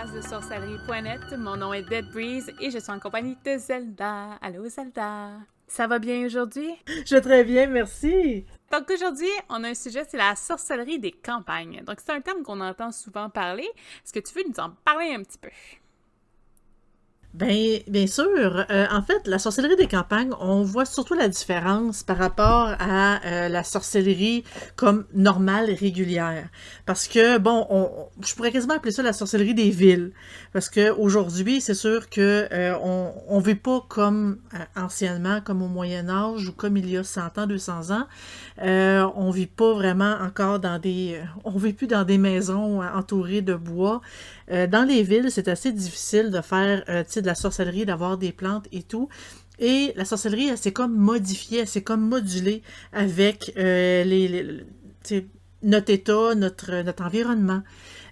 podcast 0.00 0.14
de 0.14 0.20
sorcellerie.net. 0.20 1.38
Mon 1.38 1.56
nom 1.56 1.72
est 1.72 1.82
Dead 1.82 2.06
Breeze 2.10 2.50
et 2.60 2.70
je 2.70 2.78
suis 2.78 2.90
en 2.90 2.98
compagnie 2.98 3.36
de 3.44 3.58
Zelda. 3.58 4.34
Allô 4.40 4.66
Zelda. 4.68 5.32
Ça 5.66 5.86
va 5.86 5.98
bien 5.98 6.24
aujourd'hui? 6.24 6.70
Je 7.04 7.14
vais 7.14 7.20
très 7.20 7.44
bien, 7.44 7.66
merci. 7.66 8.46
Donc 8.72 8.88
aujourd'hui, 8.90 9.28
on 9.48 9.62
a 9.62 9.68
un 9.68 9.74
sujet, 9.74 10.04
c'est 10.08 10.16
la 10.16 10.36
sorcellerie 10.36 10.98
des 10.98 11.12
campagnes. 11.12 11.82
Donc 11.84 11.98
c'est 11.98 12.12
un 12.12 12.20
terme 12.20 12.42
qu'on 12.42 12.60
entend 12.60 12.92
souvent 12.92 13.28
parler. 13.28 13.68
Est-ce 14.04 14.12
que 14.12 14.20
tu 14.20 14.34
veux 14.34 14.44
nous 14.48 14.60
en 14.60 14.70
parler 14.84 15.14
un 15.14 15.22
petit 15.22 15.38
peu? 15.38 15.50
Ben, 17.32 17.78
bien 17.86 18.08
sûr. 18.08 18.66
Euh, 18.70 18.86
en 18.90 19.02
fait, 19.02 19.28
la 19.28 19.38
sorcellerie 19.38 19.76
des 19.76 19.86
campagnes, 19.86 20.32
on 20.40 20.62
voit 20.62 20.84
surtout 20.84 21.14
la 21.14 21.28
différence 21.28 22.02
par 22.02 22.16
rapport 22.18 22.74
à 22.80 23.24
euh, 23.24 23.48
la 23.48 23.62
sorcellerie 23.62 24.42
comme 24.74 25.04
normale 25.14 25.70
régulière. 25.72 26.48
Parce 26.86 27.06
que, 27.06 27.38
bon, 27.38 27.68
on, 27.70 27.88
je 28.20 28.34
pourrais 28.34 28.50
quasiment 28.50 28.74
appeler 28.74 28.90
ça 28.90 29.04
la 29.04 29.12
sorcellerie 29.12 29.54
des 29.54 29.70
villes. 29.70 30.10
Parce 30.52 30.68
que 30.68 30.90
aujourd'hui, 30.90 31.60
c'est 31.60 31.74
sûr 31.74 32.10
que 32.10 32.48
euh, 32.50 32.74
on, 32.82 33.12
on 33.28 33.38
vit 33.38 33.54
pas 33.54 33.84
comme 33.88 34.38
anciennement, 34.74 35.40
comme 35.40 35.62
au 35.62 35.68
Moyen 35.68 36.08
Âge 36.08 36.48
ou 36.48 36.52
comme 36.52 36.76
il 36.76 36.90
y 36.90 36.96
a 36.96 37.04
100 37.04 37.38
ans, 37.38 37.46
200 37.46 37.92
ans. 37.92 38.08
on 38.58 39.30
vit 39.30 39.46
pas 39.46 39.72
vraiment 39.72 40.16
encore 40.20 40.58
dans 40.58 40.80
des... 40.80 41.20
on 41.44 41.56
vit 41.56 41.74
plus 41.74 41.86
dans 41.86 42.02
des 42.02 42.18
maisons 42.18 42.82
entourées 42.82 43.42
de 43.42 43.54
bois. 43.54 44.00
dans 44.48 44.86
les 44.86 45.04
villes, 45.04 45.30
c'est 45.30 45.46
assez 45.46 45.70
difficile 45.70 46.32
de 46.32 46.40
faire, 46.40 46.82
de 47.20 47.26
la 47.26 47.34
sorcellerie, 47.34 47.86
d'avoir 47.86 48.18
des 48.18 48.32
plantes 48.32 48.66
et 48.72 48.82
tout. 48.82 49.08
Et 49.58 49.92
la 49.96 50.04
sorcellerie, 50.04 50.48
elle 50.48 50.58
s'est 50.58 50.72
comme 50.72 50.96
modifiée, 50.96 51.60
elle 51.60 51.68
s'est 51.68 51.82
comme 51.82 52.08
modulée 52.08 52.62
avec 52.92 53.52
euh, 53.58 54.04
les, 54.04 54.64
notre 55.62 55.92
état, 55.92 56.34
notre, 56.34 56.82
notre 56.82 57.02
environnement. 57.04 57.62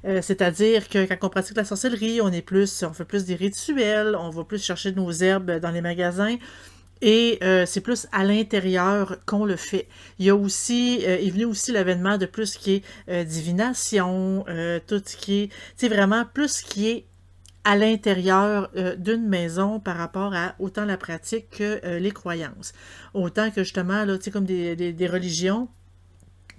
Euh, 0.05 0.21
c'est-à-dire 0.23 0.89
que 0.89 1.07
quand 1.07 1.27
on 1.27 1.31
pratique 1.31 1.57
la 1.57 1.65
sorcellerie, 1.65 2.21
on 2.21 2.31
est 2.33 2.43
plus, 2.43 2.85
on 2.85 2.93
fait 2.93 3.05
plus 3.05 3.25
des 3.25 3.35
rituels, 3.35 4.17
on 4.19 4.31
va 4.31 4.45
plus 4.45 4.63
chercher 4.63 4.93
nos 4.93 5.11
herbes 5.11 5.59
dans 5.59 5.71
les 5.71 5.81
magasins. 5.81 6.37
Et 7.01 7.39
euh, 7.43 7.65
c'est 7.65 7.81
plus 7.81 8.09
à 8.11 8.25
l'intérieur 8.25 9.19
qu'on 9.25 9.45
le 9.45 9.55
fait. 9.55 9.87
Il 10.19 10.27
y 10.27 10.31
a 10.31 10.37
aussi, 10.37 11.05
euh, 11.05 11.19
est 11.19 11.31
venu 11.31 11.45
aussi 11.45 11.71
l'avènement 11.73 12.19
de 12.19 12.27
plus 12.27 12.57
qui 12.57 12.83
est 13.09 13.25
divination, 13.25 14.45
tout 14.87 15.01
ce 15.05 15.17
qui 15.17 15.41
est, 15.41 15.51
c'est 15.77 15.89
vraiment 15.89 16.25
plus 16.25 16.61
qui 16.61 16.89
est 16.89 17.08
à 17.69 17.77
l'intérieur 17.77 18.71
euh, 18.77 18.97
d'une 18.97 19.29
maison 19.29 19.79
par 19.79 19.99
rapport 19.99 20.35
à 20.35 20.55
autant 20.59 20.87
la 20.87 20.97
pratique 20.97 21.51
que 21.51 21.85
euh, 21.85 21.99
les 21.99 22.13
croyances. 22.13 22.73
Autant 23.13 23.51
que 23.51 23.63
justement, 23.63 24.07
là, 24.07 24.17
comme 24.33 24.47
des, 24.47 24.75
des, 24.75 25.07
religions, 25.07 25.69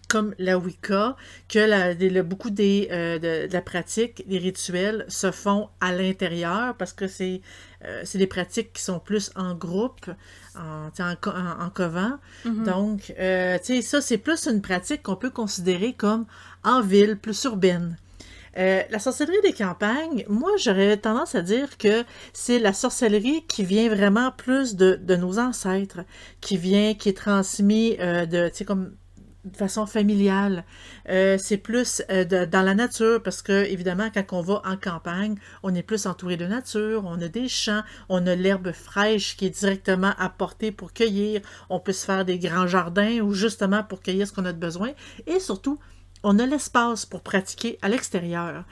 comme 0.07 0.35
la 0.37 0.59
Wicca, 0.59 1.15
que 1.47 1.57
la, 1.57 2.21
beaucoup 2.21 2.51
des, 2.51 2.89
euh, 2.91 3.17
de, 3.17 3.51
la 3.51 3.61
pratique, 3.63 4.23
des 4.29 4.37
rituels 4.37 5.03
se 5.07 5.31
font 5.31 5.69
à 5.81 5.93
l'intérieur 5.93 6.75
parce 6.77 6.93
que 6.93 7.07
c'est 7.07 7.41
des 8.13 8.27
pratiques 8.27 8.73
qui 8.73 8.83
sont 8.83 8.99
plus 8.99 9.31
en 9.35 9.55
groupe, 9.55 10.11
en, 10.55 10.89
en, 10.99 11.65
en 11.65 11.69
couvent. 11.71 12.19
Mm-hmm. 12.45 12.63
Donc, 12.65 13.01
tu 13.07 13.13
sais, 13.15 13.81
ça, 13.81 13.99
c'est 13.99 14.19
plus 14.19 14.45
une 14.45 14.61
pratique 14.61 15.01
qu'on 15.01 15.15
peut 15.15 15.31
considérer 15.31 15.93
comme 15.93 16.27
en 16.63 16.81
ville, 16.83 17.17
plus 17.17 17.45
urbaine. 17.45 17.97
Euh, 18.57 18.81
la 18.89 18.99
sorcellerie 18.99 19.41
des 19.43 19.53
campagnes, 19.53 20.25
moi, 20.27 20.51
j'aurais 20.57 20.97
tendance 20.97 21.35
à 21.35 21.41
dire 21.41 21.77
que 21.77 22.03
c'est 22.33 22.59
la 22.59 22.73
sorcellerie 22.73 23.43
qui 23.47 23.63
vient 23.63 23.89
vraiment 23.89 24.31
plus 24.31 24.75
de, 24.75 24.99
nos 25.15 25.39
ancêtres, 25.39 26.01
qui 26.41 26.57
vient, 26.57 26.93
qui 26.93 27.09
est 27.09 27.17
transmis 27.17 27.97
euh, 27.99 28.25
de 28.25 28.49
façon 29.55 29.85
familiale. 29.85 30.65
Euh, 31.09 31.37
c'est 31.39 31.57
plus 31.57 32.03
dans 32.09 32.65
la 32.65 32.75
nature 32.75 33.21
parce 33.23 33.41
que, 33.41 33.65
évidemment, 33.65 34.09
quand 34.13 34.33
on 34.33 34.41
va 34.41 34.61
en 34.65 34.77
campagne, 34.77 35.35
on 35.63 35.73
est 35.73 35.83
plus 35.83 36.05
entouré 36.05 36.37
de 36.37 36.45
nature, 36.45 37.03
on 37.05 37.21
a 37.21 37.27
des 37.27 37.47
champs, 37.47 37.81
on 38.09 38.25
a 38.27 38.35
l'herbe 38.35 38.71
fraîche 38.71 39.37
qui 39.37 39.45
est 39.45 39.59
directement 39.59 40.13
apportée 40.17 40.71
pour 40.71 40.93
cueillir, 40.93 41.41
on 41.69 41.79
peut 41.79 41.93
se 41.93 42.05
faire 42.05 42.25
des 42.25 42.39
grands 42.39 42.67
jardins 42.67 43.19
ou 43.21 43.33
justement 43.33 43.83
pour 43.83 44.01
cueillir 44.01 44.27
ce 44.27 44.33
qu'on 44.33 44.45
a 44.45 44.53
de 44.53 44.59
besoin 44.59 44.91
et 45.25 45.39
surtout, 45.39 45.79
on 46.23 46.39
a 46.39 46.45
l'espace 46.45 47.05
pour 47.05 47.21
pratiquer 47.21 47.77
à 47.81 47.89
l'extérieur. 47.89 48.63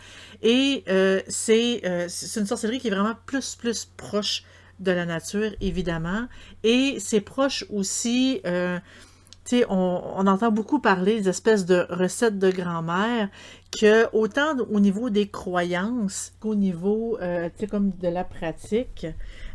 Et 0.42 0.84
euh, 0.90 1.22
euh, 1.50 2.06
c'est 2.10 2.40
une 2.40 2.46
sorcellerie 2.46 2.80
qui 2.80 2.88
est 2.88 2.92
vraiment 2.92 3.16
plus, 3.26 3.56
plus 3.56 3.86
proche 3.98 4.44
de 4.80 4.92
la 4.92 5.06
nature, 5.06 5.52
évidemment. 5.62 6.28
Et 6.64 6.98
c'est 7.00 7.22
proche 7.22 7.66
aussi, 7.70 8.42
euh, 8.46 8.80
tu 9.46 9.60
sais, 9.60 9.66
on, 9.70 10.28
entend 10.28 10.52
beaucoup 10.52 10.80
parler 10.80 11.22
des 11.22 11.30
espèces 11.30 11.66
de 11.66 11.88
recettes 11.90 12.38
de 12.38 12.52
grand-mère, 12.52 13.30
que 13.80 14.08
autant 14.16 14.58
au 14.70 14.80
niveau 14.80 15.10
des 15.10 15.28
croyances 15.28 16.34
qu'au 16.40 16.56
niveau, 16.56 17.18
tu 17.20 17.60
sais, 17.60 17.68
comme 17.68 17.92
de 17.92 18.08
la 18.08 18.24
pratique, 18.24 19.08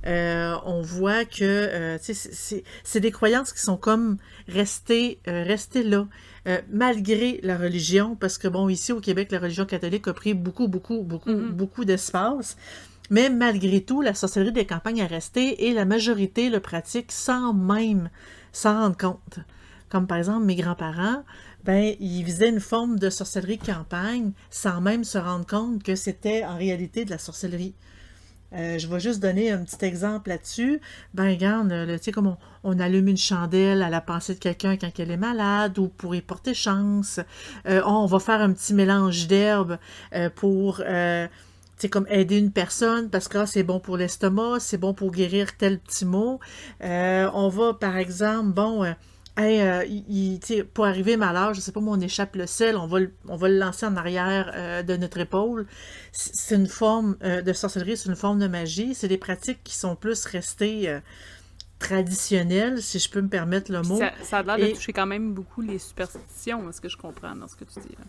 on 0.04 0.82
voit 0.82 1.24
que 1.24 1.98
c'est 2.00 3.00
des 3.00 3.10
croyances 3.10 3.52
qui 3.52 3.60
sont 3.60 3.76
comme 3.76 4.16
restées, 4.48 5.20
restées 5.26 5.82
là. 5.82 6.06
Euh, 6.48 6.60
malgré 6.70 7.38
la 7.44 7.56
religion, 7.56 8.16
parce 8.16 8.36
que 8.36 8.48
bon, 8.48 8.68
ici 8.68 8.92
au 8.92 9.00
Québec, 9.00 9.30
la 9.30 9.38
religion 9.38 9.64
catholique 9.64 10.08
a 10.08 10.12
pris 10.12 10.34
beaucoup, 10.34 10.66
beaucoup, 10.66 11.02
beaucoup, 11.02 11.30
mm-hmm. 11.30 11.50
beaucoup 11.50 11.84
d'espace. 11.84 12.56
Mais 13.10 13.30
malgré 13.30 13.80
tout, 13.80 14.02
la 14.02 14.14
sorcellerie 14.14 14.52
des 14.52 14.66
campagnes 14.66 14.98
est 14.98 15.06
restée 15.06 15.66
et 15.68 15.72
la 15.72 15.84
majorité 15.84 16.50
le 16.50 16.58
pratique 16.58 17.12
sans 17.12 17.52
même 17.52 18.10
s'en 18.52 18.80
rendre 18.80 18.96
compte. 18.96 19.38
Comme 19.88 20.06
par 20.06 20.18
exemple 20.18 20.44
mes 20.44 20.56
grands-parents, 20.56 21.22
ben, 21.64 21.94
ils 22.00 22.24
faisaient 22.24 22.48
une 22.48 22.60
forme 22.60 22.98
de 22.98 23.08
sorcellerie 23.08 23.58
campagne 23.58 24.32
sans 24.50 24.80
même 24.80 25.04
se 25.04 25.18
rendre 25.18 25.46
compte 25.46 25.82
que 25.84 25.94
c'était 25.94 26.44
en 26.44 26.56
réalité 26.56 27.04
de 27.04 27.10
la 27.10 27.18
sorcellerie. 27.18 27.74
Euh, 28.54 28.78
je 28.78 28.86
vais 28.86 29.00
juste 29.00 29.20
donner 29.20 29.50
un 29.50 29.64
petit 29.64 29.84
exemple 29.84 30.28
là-dessus. 30.28 30.80
Ben, 31.14 31.30
regarde, 31.30 31.72
tu 31.96 31.98
sais, 32.02 32.12
comme 32.12 32.36
on, 32.64 32.78
allume 32.78 33.08
une 33.08 33.16
chandelle 33.16 33.82
à 33.82 33.90
la 33.90 34.00
pensée 34.00 34.34
de 34.34 34.38
quelqu'un 34.38 34.76
quand 34.76 34.90
elle 34.98 35.10
est 35.10 35.16
malade 35.16 35.78
ou 35.78 35.88
pour 35.88 36.14
y 36.14 36.20
porter 36.20 36.54
chance. 36.54 37.20
Euh, 37.66 37.82
on 37.84 38.06
va 38.06 38.18
faire 38.18 38.40
un 38.40 38.52
petit 38.52 38.74
mélange 38.74 39.26
d'herbes 39.26 39.78
euh, 40.14 40.28
pour, 40.34 40.82
tu 41.78 41.88
comme 41.88 42.06
aider 42.08 42.38
une 42.38 42.52
personne 42.52 43.10
parce 43.10 43.28
que 43.28 43.38
ah, 43.38 43.46
c'est 43.46 43.62
bon 43.62 43.80
pour 43.80 43.96
l'estomac, 43.96 44.60
c'est 44.60 44.78
bon 44.78 44.94
pour 44.94 45.10
guérir 45.10 45.56
tel 45.56 45.78
petit 45.78 46.04
mot. 46.04 46.38
on 46.80 47.48
va, 47.48 47.74
par 47.74 47.96
exemple, 47.96 48.50
bon 48.52 48.84
Hey, 49.34 49.62
euh, 49.62 49.84
il, 49.86 50.40
pour 50.74 50.84
arriver 50.84 51.16
malheur, 51.16 51.54
je 51.54 51.60
sais 51.60 51.72
pas, 51.72 51.80
moi, 51.80 51.96
on 51.96 52.00
échappe 52.00 52.36
le 52.36 52.46
sel, 52.46 52.76
on 52.76 52.86
va, 52.86 52.98
on 53.28 53.36
va 53.36 53.48
le 53.48 53.58
lancer 53.58 53.86
en 53.86 53.96
arrière 53.96 54.52
euh, 54.54 54.82
de 54.82 54.94
notre 54.96 55.18
épaule. 55.18 55.66
C'est 56.12 56.54
une 56.54 56.66
forme 56.66 57.16
euh, 57.22 57.40
de 57.40 57.52
sorcellerie, 57.54 57.96
c'est 57.96 58.10
une 58.10 58.16
forme 58.16 58.40
de 58.40 58.46
magie. 58.46 58.94
C'est 58.94 59.08
des 59.08 59.16
pratiques 59.16 59.60
qui 59.64 59.74
sont 59.74 59.96
plus 59.96 60.26
restées 60.26 61.00
traditionnelles, 61.78 62.82
si 62.82 62.98
je 62.98 63.08
peux 63.08 63.22
me 63.22 63.28
permettre 63.28 63.72
le 63.72 63.80
mot. 63.82 64.00
Ça, 64.22 64.38
a 64.38 64.42
l'air 64.42 64.58
de 64.68 64.74
toucher 64.74 64.92
quand 64.92 65.06
même 65.06 65.32
beaucoup 65.32 65.62
les 65.62 65.78
superstitions, 65.78 66.68
est-ce 66.68 66.80
que 66.80 66.90
je 66.90 66.98
comprends 66.98 67.34
dans 67.34 67.48
ce 67.48 67.56
que 67.56 67.64
tu 67.64 67.80
dis 67.80 67.96
là? 67.98 68.04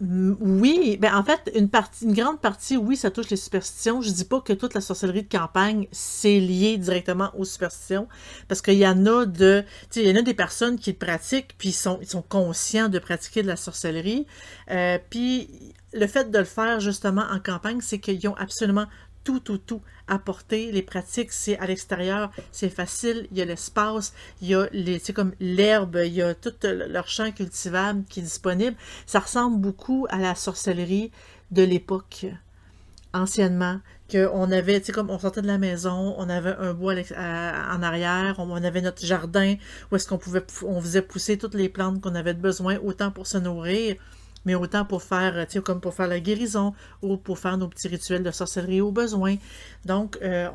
Oui, 0.00 0.96
ben 1.00 1.12
en 1.12 1.24
fait, 1.24 1.50
une 1.56 1.68
partie, 1.68 2.04
une 2.04 2.14
grande 2.14 2.40
partie, 2.40 2.76
oui, 2.76 2.96
ça 2.96 3.10
touche 3.10 3.30
les 3.30 3.36
superstitions. 3.36 4.00
Je 4.00 4.10
dis 4.10 4.24
pas 4.24 4.40
que 4.40 4.52
toute 4.52 4.74
la 4.74 4.80
sorcellerie 4.80 5.24
de 5.24 5.28
campagne 5.28 5.88
c'est 5.90 6.38
lié 6.38 6.76
directement 6.76 7.32
aux 7.36 7.44
superstitions, 7.44 8.06
parce 8.46 8.62
qu'il 8.62 8.78
y 8.78 8.86
en 8.86 9.06
a 9.06 9.26
de, 9.26 9.64
il 9.96 10.02
y 10.02 10.16
a 10.16 10.22
des 10.22 10.34
personnes 10.34 10.78
qui 10.78 10.92
le 10.92 10.98
pratiquent 10.98 11.56
puis 11.58 11.70
ils 11.70 11.72
sont, 11.72 11.98
ils 12.00 12.08
sont 12.08 12.22
conscients 12.22 12.88
de 12.88 13.00
pratiquer 13.00 13.42
de 13.42 13.48
la 13.48 13.56
sorcellerie. 13.56 14.26
Euh, 14.70 14.98
puis 15.10 15.74
le 15.92 16.06
fait 16.06 16.30
de 16.30 16.38
le 16.38 16.44
faire 16.44 16.78
justement 16.78 17.24
en 17.32 17.40
campagne, 17.40 17.80
c'est 17.80 17.98
qu'ils 17.98 18.28
ont 18.28 18.36
absolument 18.36 18.86
tout, 19.24 19.40
tout, 19.40 19.58
tout 19.58 19.82
apporter. 20.06 20.72
Les 20.72 20.82
pratiques, 20.82 21.32
c'est 21.32 21.58
à 21.58 21.66
l'extérieur, 21.66 22.30
c'est 22.52 22.70
facile, 22.70 23.28
il 23.30 23.38
y 23.38 23.42
a 23.42 23.44
l'espace, 23.44 24.14
il 24.42 24.48
y 24.48 24.54
a 24.54 24.68
les, 24.72 25.00
comme 25.14 25.32
l'herbe, 25.40 26.00
il 26.04 26.14
y 26.14 26.22
a 26.22 26.34
tout 26.34 26.54
leur 26.62 27.08
champ 27.08 27.30
cultivable 27.30 28.04
qui 28.08 28.20
est 28.20 28.22
disponible. 28.22 28.76
Ça 29.06 29.20
ressemble 29.20 29.60
beaucoup 29.60 30.06
à 30.10 30.18
la 30.18 30.34
sorcellerie 30.34 31.10
de 31.50 31.62
l'époque, 31.62 32.26
anciennement, 33.12 33.80
qu'on 34.10 34.50
avait, 34.50 34.80
tu 34.80 34.92
comme 34.92 35.10
on 35.10 35.18
sortait 35.18 35.42
de 35.42 35.46
la 35.46 35.58
maison, 35.58 36.14
on 36.16 36.28
avait 36.28 36.54
un 36.58 36.72
bois 36.72 36.94
en 36.94 37.82
arrière, 37.82 38.36
on, 38.38 38.64
avait 38.64 38.80
notre 38.80 39.04
jardin 39.04 39.56
où 39.90 39.96
est-ce 39.96 40.08
qu'on 40.08 40.18
pouvait, 40.18 40.44
on 40.62 40.80
faisait 40.80 41.02
pousser 41.02 41.36
toutes 41.36 41.54
les 41.54 41.68
plantes 41.68 42.00
qu'on 42.00 42.14
avait 42.14 42.34
besoin, 42.34 42.78
autant 42.78 43.10
pour 43.10 43.26
se 43.26 43.38
nourrir, 43.38 43.96
mais 44.48 44.54
autant 44.54 44.86
pour 44.86 45.02
faire, 45.02 45.46
tu 45.46 45.52
sais, 45.52 45.60
comme 45.60 45.78
pour 45.78 45.92
faire 45.92 46.08
la 46.08 46.20
guérison 46.20 46.72
ou 47.02 47.18
pour 47.18 47.38
faire 47.38 47.58
nos 47.58 47.68
petits 47.68 47.88
rituels 47.88 48.22
de 48.22 48.30
sorcellerie 48.30 48.80
au 48.80 48.90
besoin. 48.90 49.36
Donc, 49.84 50.16
euh, 50.22 50.48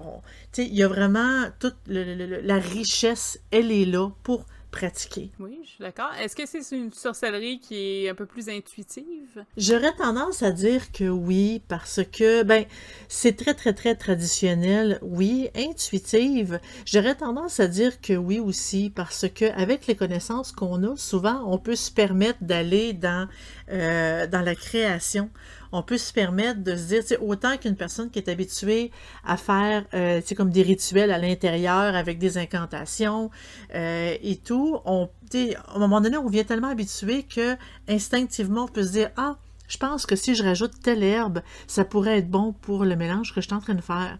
tu 0.52 0.64
sais, 0.64 0.68
il 0.68 0.74
y 0.74 0.82
a 0.82 0.88
vraiment 0.88 1.44
toute 1.60 1.78
la 1.88 2.58
richesse, 2.58 3.40
elle 3.52 3.72
est 3.72 3.86
là 3.86 4.10
pour 4.24 4.48
pratiquer. 4.74 5.30
Oui, 5.40 5.60
je 5.64 5.70
suis 5.70 5.80
d'accord. 5.80 6.10
Est-ce 6.20 6.36
que 6.36 6.46
c'est 6.46 6.76
une 6.76 6.92
sorcellerie 6.92 7.60
qui 7.60 7.76
est 7.76 8.10
un 8.10 8.16
peu 8.16 8.26
plus 8.26 8.50
intuitive? 8.50 9.46
J'aurais 9.56 9.94
tendance 9.94 10.42
à 10.42 10.52
dire 10.52 10.92
que 10.92 11.06
oui, 11.06 11.62
parce 11.68 12.02
que, 12.12 12.44
ben, 12.44 12.66
c'est 13.08 13.38
très, 13.38 13.54
très, 13.54 13.74
très 13.74 13.96
traditionnel. 13.96 15.00
Oui, 15.04 15.50
intuitive. 15.56 16.60
J'aurais 16.86 17.16
tendance 17.16 17.60
à 17.60 17.68
dire 17.68 18.02
que 18.02 18.14
oui 18.14 18.40
aussi, 18.40 18.90
parce 18.90 19.28
que 19.30 19.46
avec 19.52 19.86
les 19.86 19.96
connaissances 19.96 20.52
qu'on 20.52 20.84
a, 20.84 20.98
souvent, 20.98 21.44
on 21.46 21.60
peut 21.60 21.76
se 21.76 21.92
permettre 21.92 22.40
d'aller 22.42 22.94
dans, 22.94 23.30
euh, 23.72 24.26
dans 24.26 24.42
la 24.42 24.56
création 24.56 25.30
on 25.74 25.82
peut 25.82 25.98
se 25.98 26.14
permettre 26.14 26.64
de 26.64 26.76
se 26.76 26.84
dire, 26.84 27.04
autant 27.22 27.58
qu'une 27.58 27.76
personne 27.76 28.12
qui 28.12 28.20
est 28.20 28.30
habituée 28.30 28.92
à 29.26 29.38
faire, 29.38 29.86
euh, 29.94 30.22
comme 30.38 30.52
des 30.52 30.62
rituels 30.62 31.12
à 31.12 31.18
l'intérieur 31.18 31.96
avec 31.96 32.20
des 32.20 32.38
incantations 32.38 33.32
euh, 33.74 34.16
et 34.22 34.38
tout, 34.38 34.80
on, 34.86 35.10
à 35.34 35.76
un 35.76 35.80
moment 35.80 36.00
donné, 36.00 36.16
on 36.16 36.30
vient 36.30 36.44
tellement 36.44 36.70
habitué 36.70 37.24
que 37.24 37.58
instinctivement, 37.90 38.66
on 38.66 38.68
peut 38.68 38.84
se 38.84 38.92
dire, 38.92 39.10
ah, 39.18 39.38
je 39.68 39.78
pense 39.78 40.06
que 40.06 40.16
si 40.16 40.36
je 40.36 40.44
rajoute 40.44 40.74
telle 40.84 41.02
herbe, 41.02 41.42
ça 41.66 41.84
pourrait 41.84 42.20
être 42.20 42.30
bon 42.30 42.54
pour 42.54 42.86
le 42.86 42.96
mélange 42.96 43.34
que 43.34 43.42
je 43.42 43.48
suis 43.48 43.56
en 43.56 43.60
train 43.60 43.74
de 43.74 43.82
faire. 43.82 44.20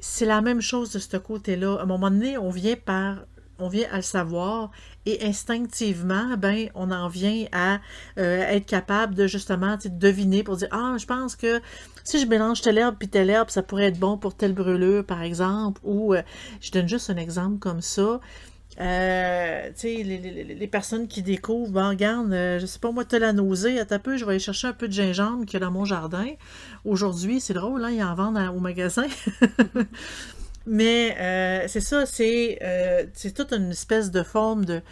C'est 0.00 0.24
la 0.24 0.40
même 0.40 0.62
chose 0.62 0.90
de 0.90 0.98
ce 0.98 1.16
côté-là. 1.18 1.76
À 1.80 1.82
un 1.82 1.86
moment 1.86 2.10
donné, 2.10 2.38
on 2.38 2.48
vient 2.48 2.76
par 2.76 3.18
on 3.58 3.68
vient 3.68 3.86
à 3.92 3.96
le 3.96 4.02
savoir 4.02 4.70
et 5.06 5.24
instinctivement, 5.24 6.36
ben, 6.38 6.68
on 6.74 6.90
en 6.90 7.08
vient 7.08 7.44
à 7.52 7.80
euh, 8.18 8.38
être 8.40 8.66
capable 8.66 9.14
de 9.14 9.26
justement 9.26 9.76
deviner 9.84 10.42
pour 10.42 10.56
dire 10.56 10.68
Ah, 10.70 10.96
je 10.98 11.06
pense 11.06 11.36
que 11.36 11.60
si 12.04 12.20
je 12.20 12.26
mélange 12.26 12.60
telle 12.60 12.78
herbe 12.78 12.96
puis 12.98 13.08
telle 13.08 13.30
herbe, 13.30 13.50
ça 13.50 13.62
pourrait 13.62 13.86
être 13.86 13.98
bon 13.98 14.18
pour 14.18 14.34
telle 14.34 14.52
brûlure, 14.52 15.04
par 15.04 15.22
exemple. 15.22 15.80
Ou 15.84 16.14
euh, 16.14 16.22
je 16.60 16.70
donne 16.70 16.88
juste 16.88 17.10
un 17.10 17.16
exemple 17.16 17.58
comme 17.58 17.80
ça. 17.80 18.20
Euh, 18.80 19.70
les, 19.84 20.02
les, 20.02 20.42
les, 20.54 20.66
personnes 20.66 21.06
qui 21.06 21.22
découvrent, 21.22 21.70
ben, 21.70 21.90
regarde, 21.90 22.32
euh, 22.32 22.58
je 22.58 22.66
sais 22.66 22.80
pas 22.80 22.90
moi, 22.90 23.04
tu 23.04 23.14
as 23.14 23.20
la 23.20 23.32
nausée, 23.32 23.78
à 23.78 23.98
peu, 24.00 24.16
je 24.16 24.24
vais 24.24 24.32
aller 24.32 24.40
chercher 24.40 24.66
un 24.66 24.72
peu 24.72 24.88
de 24.88 24.92
gingembre 24.92 25.46
qu'il 25.46 25.60
y 25.60 25.62
a 25.62 25.66
dans 25.66 25.70
mon 25.70 25.84
jardin. 25.84 26.26
Aujourd'hui, 26.84 27.40
c'est 27.40 27.54
drôle, 27.54 27.84
hein, 27.84 27.90
ils 27.90 28.02
en 28.02 28.14
vendent 28.16 28.38
au 28.54 28.58
magasin. 28.58 29.06
Mais 30.66 31.16
euh, 31.20 31.68
c'est 31.68 31.80
ça, 31.80 32.06
c'est 32.06 32.58
euh, 32.62 33.04
toute 33.34 33.52
une 33.52 33.70
espèce 33.70 34.10
de 34.10 34.22
forme 34.22 34.64
de, 34.64 34.82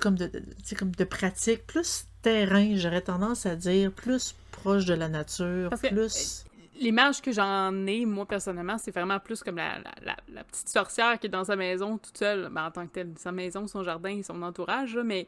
comme 0.00 0.16
de, 0.16 0.30
comme 0.78 0.90
de 0.90 1.04
pratique, 1.04 1.66
plus 1.66 2.06
terrain, 2.20 2.76
j'aurais 2.76 3.00
tendance 3.00 3.46
à 3.46 3.56
dire, 3.56 3.90
plus 3.92 4.34
proche 4.52 4.84
de 4.84 4.94
la 4.94 5.08
nature, 5.08 5.70
plus... 5.70 6.44
L'image 6.80 7.20
que 7.20 7.30
j'en 7.30 7.86
ai, 7.86 8.04
moi, 8.06 8.26
personnellement, 8.26 8.76
c'est 8.76 8.90
vraiment 8.90 9.20
plus 9.20 9.42
comme 9.42 9.56
la, 9.56 9.78
la, 10.02 10.44
petite 10.44 10.68
sorcière 10.68 11.18
qui 11.18 11.26
est 11.26 11.30
dans 11.30 11.44
sa 11.44 11.54
maison 11.54 11.98
toute 11.98 12.16
seule, 12.16 12.48
ben, 12.50 12.66
en 12.66 12.70
tant 12.70 12.86
que 12.86 12.92
telle, 12.92 13.12
sa 13.18 13.30
maison, 13.30 13.68
son 13.68 13.84
jardin 13.84 14.20
son 14.24 14.42
entourage, 14.42 14.98
mais 15.04 15.26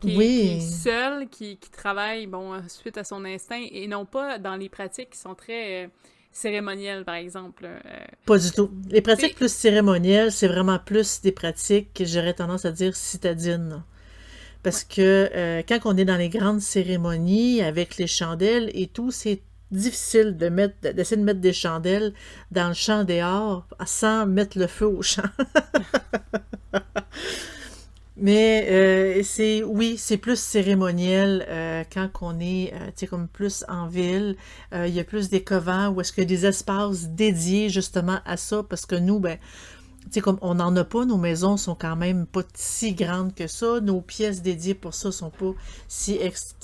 qui, 0.00 0.20
est 0.20 0.60
seule, 0.60 1.28
qui, 1.28 1.58
qui, 1.58 1.70
travaille, 1.70 2.26
bon, 2.26 2.60
suite 2.68 2.98
à 2.98 3.04
son 3.04 3.24
instinct, 3.24 3.64
et 3.70 3.86
non 3.86 4.04
pas 4.04 4.38
dans 4.38 4.56
les 4.56 4.68
pratiques 4.68 5.10
qui 5.10 5.18
sont 5.18 5.34
très... 5.34 5.84
Euh, 5.84 5.88
cérémonielles, 6.36 7.04
par 7.04 7.14
exemple. 7.14 7.64
Euh, 7.64 8.04
pas 8.26 8.38
du 8.38 8.50
tout. 8.50 8.70
Les 8.90 9.00
pratiques 9.00 9.36
plus 9.36 9.52
cérémonielles, 9.52 10.30
c'est 10.30 10.48
vraiment 10.48 10.78
plus 10.78 11.20
des 11.22 11.32
pratiques 11.32 11.94
que 11.94 12.04
j'aurais 12.04 12.34
tendance 12.34 12.64
à 12.64 12.72
dire 12.72 12.94
citadines. 12.94 13.82
Parce 14.62 14.84
que 14.84 15.30
euh, 15.34 15.62
quand 15.66 15.78
on 15.84 15.96
est 15.96 16.04
dans 16.04 16.16
les 16.16 16.28
grandes 16.28 16.60
cérémonies 16.60 17.62
avec 17.62 17.96
les 17.96 18.06
chandelles 18.06 18.70
et 18.74 18.86
tout, 18.86 19.10
c'est 19.10 19.40
difficile 19.70 20.36
de 20.36 20.48
mettre 20.48 20.92
d'essayer 20.92 21.16
de 21.16 21.24
mettre 21.24 21.40
des 21.40 21.52
chandelles 21.52 22.12
dans 22.50 22.68
le 22.68 22.74
champ 22.74 23.04
dehors 23.04 23.66
sans 23.84 24.26
mettre 24.26 24.58
le 24.58 24.66
feu 24.66 24.86
au 24.86 25.02
champ. 25.02 25.22
Mais 28.18 28.66
euh, 28.70 29.22
c'est 29.22 29.62
oui, 29.62 29.96
c'est 29.98 30.16
plus 30.16 30.38
cérémoniel 30.40 31.44
euh, 31.50 31.84
quand 31.92 32.08
on 32.22 32.40
est 32.40 32.72
euh, 32.72 33.06
comme 33.06 33.28
plus 33.28 33.62
en 33.68 33.88
ville. 33.88 34.36
Il 34.72 34.88
y 34.88 35.00
a 35.00 35.04
plus 35.04 35.28
des 35.28 35.42
covents 35.44 35.88
où 35.88 36.00
est-ce 36.00 36.18
a 36.20 36.24
des 36.24 36.46
espaces 36.46 37.08
dédiés 37.08 37.68
justement 37.68 38.18
à 38.24 38.36
ça 38.36 38.62
parce 38.62 38.86
que 38.86 38.96
nous, 38.96 39.20
ben, 39.20 39.38
sais, 40.10 40.20
comme 40.20 40.38
on 40.40 40.54
n'en 40.54 40.74
a 40.76 40.84
pas, 40.84 41.04
nos 41.04 41.16
maisons 41.16 41.56
sont 41.56 41.74
quand 41.74 41.96
même 41.96 42.26
pas 42.26 42.42
si 42.54 42.94
grandes 42.94 43.34
que 43.34 43.46
ça. 43.46 43.80
Nos 43.80 44.00
pièces 44.00 44.42
dédiées 44.42 44.74
pour 44.74 44.94
ça 44.94 45.12
sont 45.12 45.30
pas 45.30 45.52
si 45.88 46.18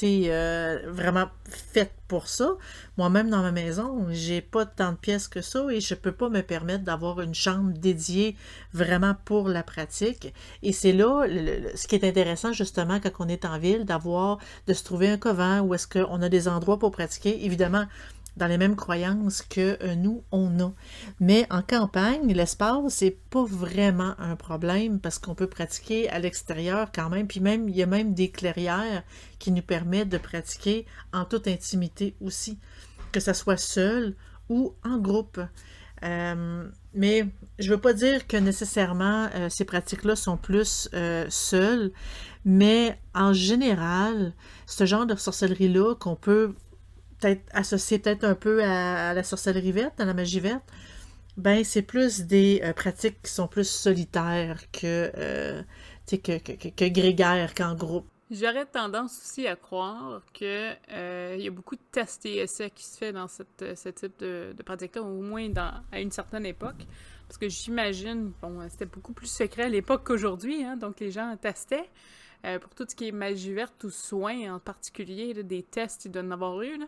euh, 0.04 0.78
vraiment 0.88 1.26
faites 1.44 1.92
pour 2.08 2.28
ça. 2.28 2.56
Moi-même, 2.98 3.30
dans 3.30 3.42
ma 3.42 3.52
maison, 3.52 4.06
j'ai 4.10 4.40
pas 4.40 4.66
tant 4.66 4.92
de 4.92 4.96
pièces 4.96 5.28
que 5.28 5.40
ça 5.40 5.66
et 5.70 5.80
je 5.80 5.94
peux 5.94 6.12
pas 6.12 6.28
me 6.28 6.42
permettre 6.42 6.84
d'avoir 6.84 7.20
une 7.20 7.34
chambre 7.34 7.72
dédiée 7.72 8.36
vraiment 8.72 9.14
pour 9.24 9.48
la 9.48 9.62
pratique. 9.62 10.32
Et 10.62 10.72
c'est 10.72 10.92
là 10.92 11.26
ce 11.74 11.86
qui 11.86 11.94
est 11.94 12.04
intéressant, 12.04 12.52
justement, 12.52 13.00
quand 13.00 13.12
on 13.18 13.28
est 13.28 13.44
en 13.44 13.58
ville, 13.58 13.84
d'avoir, 13.84 14.38
de 14.66 14.74
se 14.74 14.84
trouver 14.84 15.08
un 15.08 15.18
couvent 15.18 15.60
où 15.60 15.74
est-ce 15.74 15.86
qu'on 15.86 16.20
a 16.22 16.28
des 16.28 16.48
endroits 16.48 16.78
pour 16.78 16.90
pratiquer. 16.90 17.44
Évidemment, 17.44 17.86
dans 18.36 18.46
les 18.46 18.58
mêmes 18.58 18.76
croyances 18.76 19.42
que 19.42 19.78
euh, 19.82 19.94
nous, 19.94 20.24
on 20.32 20.58
a. 20.60 20.72
Mais 21.20 21.46
en 21.50 21.62
campagne, 21.62 22.32
l'espace, 22.32 22.94
c'est 22.94 23.16
pas 23.30 23.44
vraiment 23.44 24.14
un 24.18 24.36
problème 24.36 25.00
parce 25.00 25.18
qu'on 25.18 25.34
peut 25.34 25.46
pratiquer 25.46 26.08
à 26.10 26.18
l'extérieur 26.18 26.90
quand 26.94 27.10
même. 27.10 27.26
Puis 27.26 27.40
même, 27.40 27.68
il 27.68 27.76
y 27.76 27.82
a 27.82 27.86
même 27.86 28.14
des 28.14 28.30
clairières 28.30 29.02
qui 29.38 29.52
nous 29.52 29.62
permettent 29.62 30.08
de 30.08 30.18
pratiquer 30.18 30.86
en 31.12 31.24
toute 31.24 31.46
intimité 31.46 32.14
aussi, 32.20 32.58
que 33.12 33.20
ce 33.20 33.32
soit 33.32 33.58
seul 33.58 34.14
ou 34.48 34.74
en 34.84 34.98
groupe. 34.98 35.40
Euh, 36.04 36.68
mais 36.94 37.28
je 37.60 37.70
veux 37.70 37.80
pas 37.80 37.92
dire 37.92 38.26
que 38.26 38.36
nécessairement 38.36 39.28
euh, 39.34 39.48
ces 39.48 39.64
pratiques-là 39.64 40.16
sont 40.16 40.36
plus 40.36 40.88
seules, 41.28 41.92
mais 42.44 42.98
en 43.14 43.32
général, 43.32 44.32
ce 44.66 44.84
genre 44.84 45.06
de 45.06 45.14
sorcellerie-là 45.14 45.94
qu'on 45.94 46.16
peut 46.16 46.54
peut-être 47.22 47.42
associé 47.52 47.98
peut-être 47.98 48.24
un 48.24 48.34
peu 48.34 48.62
à, 48.62 49.14
la 49.14 49.22
sorcellerie 49.22 49.72
verte, 49.72 50.00
à 50.00 50.04
la 50.04 50.14
magie 50.14 50.40
verte, 50.40 50.64
ben 51.36 51.64
c'est 51.64 51.82
plus 51.82 52.22
des 52.22 52.60
euh, 52.62 52.72
pratiques 52.72 53.22
qui 53.22 53.30
sont 53.30 53.48
plus 53.48 53.68
solitaires 53.68 54.60
que, 54.70 55.10
euh, 55.16 55.62
que, 56.10 56.38
que, 56.38 56.68
que, 56.68 56.88
grégaires 56.88 57.54
qu'en 57.54 57.74
groupe. 57.74 58.06
J'aurais 58.30 58.66
tendance 58.66 59.18
aussi 59.22 59.46
à 59.46 59.56
croire 59.56 60.22
qu'il 60.32 60.46
euh, 60.46 61.36
y 61.38 61.46
a 61.46 61.50
beaucoup 61.50 61.76
de 61.76 61.82
tests 61.90 62.24
et 62.26 62.38
essais 62.38 62.70
qui 62.70 62.84
se 62.84 62.96
fait 62.96 63.12
dans 63.12 63.28
cette, 63.28 63.76
ce 63.76 63.88
type 63.90 64.18
de, 64.20 64.54
de 64.56 64.62
pratique-là, 64.62 65.02
au 65.02 65.20
moins 65.20 65.48
à 65.92 66.00
une 66.00 66.10
certaine 66.10 66.46
époque. 66.46 66.86
Parce 67.28 67.38
que 67.38 67.48
j'imagine, 67.48 68.32
bon, 68.40 68.66
c'était 68.70 68.86
beaucoup 68.86 69.12
plus 69.12 69.26
secret 69.26 69.64
à 69.64 69.68
l'époque 69.68 70.04
qu'aujourd'hui, 70.06 70.64
hein, 70.64 70.76
donc 70.76 71.00
les 71.00 71.10
gens 71.10 71.34
testaient. 71.36 71.90
pour 72.60 72.74
tout 72.74 72.86
ce 72.88 72.94
qui 72.94 73.08
est 73.08 73.12
magie 73.12 73.52
verte 73.52 73.84
ou 73.84 73.90
soins 73.90 74.54
en 74.54 74.58
particulier, 74.58 75.34
des 75.42 75.62
tests, 75.62 76.06
il 76.06 76.10
doit 76.10 76.22
en 76.22 76.30
avoir 76.30 76.60
eu. 76.62 76.78
Là. 76.78 76.86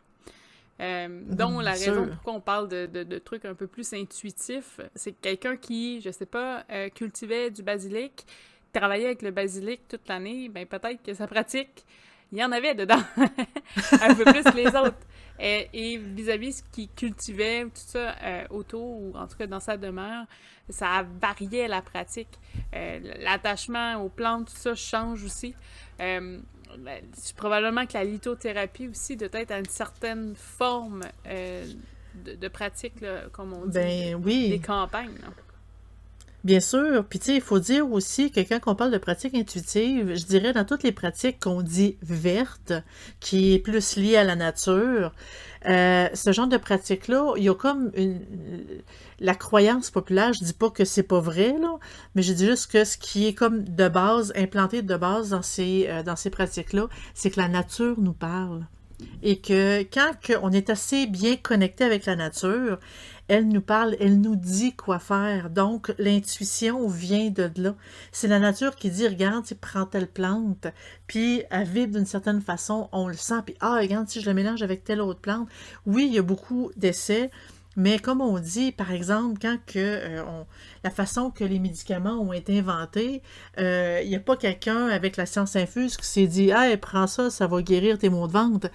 Euh, 0.81 1.23
dont 1.27 1.61
la 1.61 1.73
raison 1.73 2.09
pourquoi 2.09 2.33
on 2.33 2.41
parle 2.41 2.69
de, 2.69 2.87
de, 2.87 3.19
trucs 3.19 3.45
un 3.45 3.55
peu 3.55 3.67
plus 3.67 3.93
intuitifs, 3.93 4.81
c'est 4.95 5.13
quelqu'un 5.13 5.57
qui, 5.57 6.01
je 6.01 6.11
sais 6.11 6.27
pas, 6.27 6.65
euh, 6.71 6.89
cultivait 6.89 7.51
du 7.51 7.63
basilic, 7.63 8.27
travaillait 8.73 9.07
avec 9.07 9.23
le 9.23 9.31
basilic 9.31 9.87
toute 9.89 10.09
l'année, 10.09 10.49
ben 10.49 10.67
peut-être 10.67 11.03
que 11.03 11.15
sa 11.15 11.29
pratique, 11.29 11.85
il 12.33 12.39
y 12.39 12.45
en 12.45 12.51
avait 12.51 12.75
dedans, 12.75 13.01
un 13.17 14.15
peu 14.15 14.25
plus 14.25 14.43
que 14.43 14.57
les 14.57 14.67
autres. 14.77 14.99
Et 15.41 15.99
vis-à-vis 15.99 16.59
ce 16.59 16.63
qu'il 16.71 16.89
cultivait, 16.91 17.65
tout 17.65 17.71
ça 17.75 18.15
euh, 18.23 18.45
autour, 18.51 19.01
ou 19.01 19.13
en 19.17 19.27
tout 19.27 19.37
cas 19.37 19.49
dans 19.49 19.59
sa 19.59 19.77
demeure, 19.77 20.27
ça 20.69 21.05
variait 21.21 21.67
la 21.67 21.83
pratique. 21.83 22.39
L'attachement 22.73 23.97
aux 23.97 24.09
plantes, 24.09 24.47
tout 24.47 24.57
ça 24.57 24.75
change 24.77 25.25
aussi. 25.25 25.55
Ben, 26.79 27.03
probablement 27.37 27.87
que 27.87 27.95
la 27.95 28.05
lithothérapie 28.05 28.89
aussi 28.89 29.17
doit 29.17 29.29
être 29.33 29.51
à 29.51 29.59
une 29.59 29.69
certaine 29.69 30.35
forme 30.35 31.03
euh, 31.27 31.67
de, 32.25 32.49
pratique, 32.49 32.95
comme 33.33 33.53
on 33.53 33.67
dit, 33.67 33.79
ben, 33.79 34.15
oui. 34.25 34.51
des 34.51 34.59
campagnes. 34.59 35.19
Bien 36.45 36.61
sûr. 36.61 37.07
Puis, 37.09 37.19
tu 37.19 37.27
sais, 37.27 37.37
il 37.37 37.41
faut 37.41 37.59
dire 37.59 37.91
aussi 37.91 38.31
que 38.31 38.41
quand 38.41 38.61
on 38.67 38.75
parle 38.75 38.91
de 38.91 38.99
pratique 38.99 39.35
intuitive, 39.35 40.15
je 40.15 40.25
dirais 40.27 40.53
dans 40.53 40.67
toutes 40.67 40.83
les 40.83 40.93
pratiques 40.93 41.43
qu'on 41.43 41.63
dit 41.63 41.97
vertes, 42.03 42.75
qui 43.19 43.55
est 43.55 43.59
plus 43.59 43.97
liée 43.97 44.17
à 44.17 44.25
la 44.25 44.37
nature, 44.37 45.13
euh, 45.67 46.07
ce 46.13 46.33
genre 46.33 46.47
de 46.47 46.59
pratique-là, 46.59 47.33
il 47.39 47.45
y 47.45 47.49
a 47.49 47.55
comme 47.55 47.91
la 49.21 49.35
croyance 49.35 49.91
populaire, 49.91 50.35
je 50.35 50.45
dis 50.45 50.53
pas 50.53 50.69
que 50.69 50.85
c'est 50.85 51.03
pas 51.03 51.21
vrai, 51.21 51.57
là, 51.59 51.79
mais 52.15 52.21
je 52.21 52.35
dis 52.35 52.45
juste 52.45 52.71
que 52.71 52.85
ce 52.85 52.99
qui 52.99 53.27
est 53.27 53.35
comme 53.35 53.65
de 53.65 53.89
base, 53.89 54.31
implanté 54.37 54.83
de 54.83 54.97
base 54.97 55.31
dans 55.31 55.43
ces, 55.43 55.87
euh, 55.89 56.03
dans 56.03 56.17
ces 56.17 56.29
pratiques-là, 56.29 56.89
c'est 57.15 57.31
que 57.31 57.41
la 57.41 57.49
nature 57.49 57.99
nous 57.99 58.13
parle. 58.13 58.67
Et 59.23 59.39
que 59.41 59.83
quand 59.83 60.13
on 60.43 60.53
est 60.53 60.71
assez 60.71 61.07
bien 61.07 61.37
connecté 61.37 61.85
avec 61.85 62.07
la 62.07 62.17
nature, 62.17 62.79
elle 63.29 63.49
nous 63.49 63.61
parle, 63.61 63.97
elle 64.01 64.21
nous 64.21 64.37
dit 64.37 64.75
quoi 64.75 64.99
faire. 64.99 65.51
Donc, 65.51 65.95
l'intuition 65.99 66.87
vient 66.89 67.31
de 67.31 67.51
là. 67.57 67.75
C'est 68.13 68.29
la 68.29 68.39
nature 68.39 68.77
qui 68.77 68.91
dit, 68.91 69.09
regarde, 69.09 69.45
tu 69.45 69.55
prends 69.55 69.87
telle 69.87 70.09
plante, 70.09 70.67
puis 71.07 71.43
elle 71.51 71.67
vibre 71.67 71.95
d'une 71.95 72.07
certaine 72.07 72.41
façon, 72.41 72.89
on 72.93 73.09
le 73.09 73.15
sent, 73.15 73.43
puis 73.47 73.57
ah, 73.61 73.77
regarde, 73.77 74.09
si 74.09 74.21
je 74.21 74.27
le 74.27 74.35
mélange 74.35 74.63
avec 74.63 74.85
telle 74.85 75.01
autre 75.01 75.21
plante. 75.21 75.49
Oui, 75.87 76.07
il 76.07 76.15
y 76.15 76.19
a 76.19 76.23
beaucoup 76.23 76.71
d'essais, 76.77 77.31
mais 77.77 77.99
comme 77.99 78.21
on 78.21 78.39
dit, 78.39 78.73
par 78.73 78.93
exemple, 78.93 79.39
quand 79.41 79.59
que 79.67 79.79
euh, 79.79 80.23
la 80.85 80.91
façon 80.91 81.31
que 81.31 81.45
les 81.45 81.59
médicaments 81.59 82.21
ont 82.21 82.33
été 82.33 82.59
inventés, 82.59 83.23
euh, 83.59 84.01
il 84.05 84.09
n'y 84.09 84.17
a 84.17 84.21
pas 84.21 84.37
quelqu'un 84.37 84.87
avec 84.89 85.17
la 85.17 85.27
science 85.27 85.57
infuse 85.57 85.97
qui 85.97 86.07
s'est 86.07 86.27
dit 86.27 86.51
Hey, 86.51 86.77
prends 86.77 87.07
ça, 87.07 87.31
ça 87.31 87.47
va 87.47 87.63
guérir 87.63 87.99
tes 87.99 88.11
maux 88.11 88.29
de 88.29 88.33
ventre. 88.33 88.69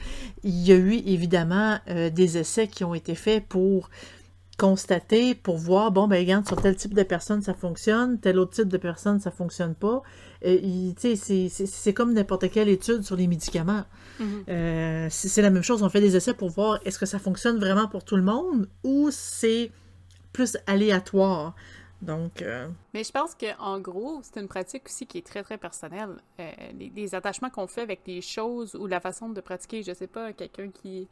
Il 0.43 0.67
y 0.67 0.71
a 0.73 0.75
eu 0.75 0.93
évidemment 1.05 1.79
euh, 1.89 2.09
des 2.09 2.37
essais 2.37 2.67
qui 2.67 2.83
ont 2.83 2.93
été 2.93 3.15
faits 3.15 3.45
pour 3.47 3.89
constater 4.59 5.35
pour 5.35 5.57
voir, 5.57 5.91
bon, 5.91 6.07
ben, 6.07 6.19
regarde, 6.19 6.45
sur 6.45 6.61
tel 6.61 6.75
type 6.75 6.93
de 6.93 7.03
personne, 7.03 7.41
ça 7.41 7.53
fonctionne, 7.53 8.19
tel 8.19 8.37
autre 8.37 8.51
type 8.51 8.67
de 8.67 8.77
personne, 8.77 9.19
ça 9.19 9.31
fonctionne 9.31 9.73
pas. 9.73 10.03
Euh, 10.45 10.91
c'est 10.99 11.93
comme 11.93 12.13
n'importe 12.13 12.51
quelle 12.51 12.67
étude 12.67 13.01
sur 13.03 13.15
les 13.15 13.27
médicaments. 13.27 13.85
Mhm. 14.19 14.43
Euh, 14.49 15.07
c'est 15.09 15.41
la 15.41 15.49
même 15.49 15.63
chose, 15.63 15.81
on 15.81 15.89
fait 15.89 16.01
des 16.01 16.15
essais 16.15 16.33
pour 16.33 16.49
voir 16.49 16.79
est-ce 16.85 16.99
que 16.99 17.05
ça 17.05 17.19
fonctionne 17.19 17.57
vraiment 17.57 17.87
pour 17.87 18.03
tout 18.03 18.17
le 18.17 18.21
monde 18.21 18.67
ou 18.83 19.09
c'est 19.11 19.71
plus 20.33 20.57
aléatoire? 20.67 21.55
Donc. 22.01 22.41
Euh, 22.41 22.67
Mais 22.93 23.03
je 23.03 23.11
pense 23.11 23.35
qu'en 23.35 23.79
gros, 23.79 24.19
c'est 24.23 24.39
une 24.39 24.47
pratique 24.47 24.83
aussi 24.85 25.05
qui 25.05 25.17
est 25.17 25.25
très, 25.25 25.43
très 25.43 25.57
personnelle. 25.57 26.15
les, 26.77 27.15
attachements 27.15 27.49
qu'on 27.49 27.67
fait 27.67 27.81
avec 27.81 28.01
les 28.07 28.21
choses 28.21 28.75
ou 28.75 28.87
la 28.87 28.99
façon 28.99 29.29
de 29.29 29.39
pratiquer, 29.41 29.83
je 29.83 29.93
sais 29.93 30.07
pas, 30.07 30.33
quelqu'un 30.33 30.69
qui, 30.69 31.07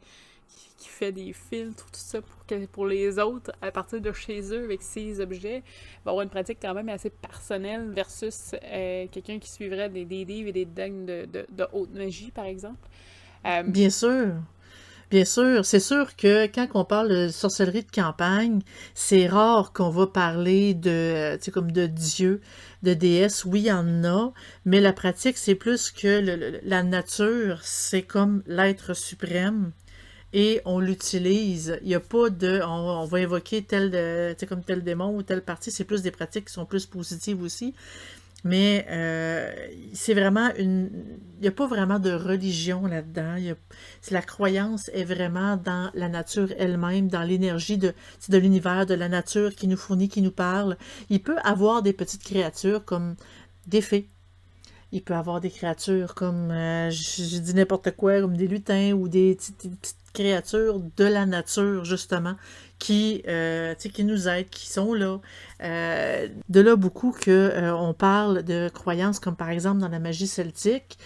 qui, 0.76 0.88
fait 0.88 1.12
des 1.12 1.32
filtres, 1.32 1.86
tout 1.86 2.00
ça 2.00 2.20
pour, 2.20 2.46
que, 2.46 2.66
pour 2.66 2.86
les 2.86 3.18
autres 3.18 3.52
à 3.62 3.70
partir 3.70 4.00
de 4.00 4.12
chez 4.12 4.40
eux 4.52 4.64
avec 4.64 4.82
ces 4.82 5.20
objets, 5.20 5.62
va 6.04 6.10
avoir 6.10 6.22
une 6.22 6.30
pratique 6.30 6.58
quand 6.60 6.74
même 6.74 6.88
assez 6.88 7.10
personnelle 7.10 7.90
versus 7.90 8.54
euh, 8.64 9.06
quelqu'un 9.10 9.38
qui 9.38 9.50
suivrait 9.50 9.88
des, 9.88 10.04
des, 10.04 10.24
livres 10.24 10.48
et 10.48 10.52
des 10.52 10.64
dogmes 10.64 11.04
de, 11.06 11.26
de, 11.26 11.66
haute 11.72 11.94
magie, 11.94 12.30
par 12.30 12.46
exemple. 12.46 12.88
Euh, 13.46 13.62
Bien 13.62 13.90
sûr. 13.90 14.34
Bien 15.10 15.24
sûr, 15.24 15.64
c'est 15.64 15.80
sûr 15.80 16.16
que 16.16 16.44
quand 16.46 16.66
on 16.74 16.84
parle 16.84 17.08
de 17.08 17.28
sorcellerie 17.28 17.82
de 17.82 17.90
campagne, 17.90 18.60
c'est 18.92 19.26
rare 19.26 19.72
qu'on 19.72 19.88
va 19.88 20.06
parler 20.06 20.74
de, 20.74 21.38
comme 21.50 21.72
de 21.72 21.86
dieu, 21.86 22.42
de 22.82 22.92
déesse. 22.92 23.46
Oui, 23.46 23.60
il 23.60 23.66
y 23.66 23.72
en 23.72 24.04
a, 24.04 24.32
mais 24.66 24.80
la 24.80 24.92
pratique, 24.92 25.38
c'est 25.38 25.54
plus 25.54 25.90
que 25.90 26.60
la 26.62 26.82
nature, 26.82 27.60
c'est 27.62 28.02
comme 28.02 28.42
l'être 28.46 28.94
suprême 28.94 29.72
et 30.32 30.60
on 30.64 30.78
l'utilise. 30.78 31.78
Il 31.82 31.88
n'y 31.88 31.94
a 31.94 32.00
pas 32.00 32.30
de 32.30 32.60
on, 32.64 33.04
va 33.04 33.20
évoquer 33.20 33.62
tel 33.62 33.90
de, 33.90 34.36
comme 34.46 34.62
tel 34.62 34.82
démon 34.82 35.14
ou 35.16 35.22
telle 35.22 35.42
partie, 35.42 35.70
c'est 35.70 35.84
plus 35.84 36.02
des 36.02 36.10
pratiques 36.10 36.46
qui 36.46 36.52
sont 36.52 36.66
plus 36.66 36.86
positives 36.86 37.42
aussi. 37.42 37.74
Mais 38.44 38.86
euh, 38.88 39.52
c'est 39.94 40.14
vraiment 40.14 40.54
une. 40.56 40.90
Il 41.38 41.42
n'y 41.42 41.48
a 41.48 41.52
pas 41.52 41.66
vraiment 41.66 41.98
de 41.98 42.12
religion 42.12 42.86
là-dedans. 42.86 43.36
La 44.10 44.22
croyance 44.22 44.90
est 44.94 45.04
vraiment 45.04 45.56
dans 45.56 45.90
la 45.94 46.08
nature 46.08 46.52
elle-même, 46.56 47.08
dans 47.08 47.22
l'énergie 47.22 47.78
de, 47.78 47.94
de 48.28 48.38
l'univers, 48.38 48.86
de 48.86 48.94
la 48.94 49.08
nature 49.08 49.54
qui 49.56 49.66
nous 49.66 49.76
fournit, 49.76 50.08
qui 50.08 50.22
nous 50.22 50.30
parle. 50.30 50.76
Il 51.10 51.20
peut 51.20 51.38
avoir 51.42 51.82
des 51.82 51.92
petites 51.92 52.22
créatures 52.22 52.84
comme 52.84 53.16
des 53.66 53.80
fées. 53.80 54.08
Il 54.90 55.02
peut 55.02 55.14
avoir 55.14 55.40
des 55.40 55.50
créatures 55.50 56.14
comme, 56.14 56.50
euh, 56.50 56.90
je, 56.90 57.38
dis 57.38 57.54
n'importe 57.54 57.90
quoi, 57.94 58.20
comme 58.20 58.36
des 58.36 58.48
lutins 58.48 58.92
ou 58.92 59.06
des 59.08 59.34
petites 59.34 59.97
créatures 60.12 60.80
de 60.96 61.04
la 61.04 61.26
nature, 61.26 61.84
justement, 61.84 62.36
qui, 62.78 63.22
euh, 63.28 63.74
nous 63.98 64.28
aident, 64.28 64.48
qui 64.50 64.68
sont 64.68 64.94
là. 64.94 65.20
Euh, 65.62 66.28
de 66.48 66.60
là 66.60 66.76
beaucoup 66.76 67.12
que 67.12 67.30
euh, 67.30 67.92
parle 67.92 68.42
de 68.42 68.68
croyances 68.68 69.18
comme 69.18 69.36
par 69.36 69.50
exemple 69.50 69.80
dans 69.80 69.88
la 69.88 69.98
magie 69.98 70.26
celtique, 70.26 70.98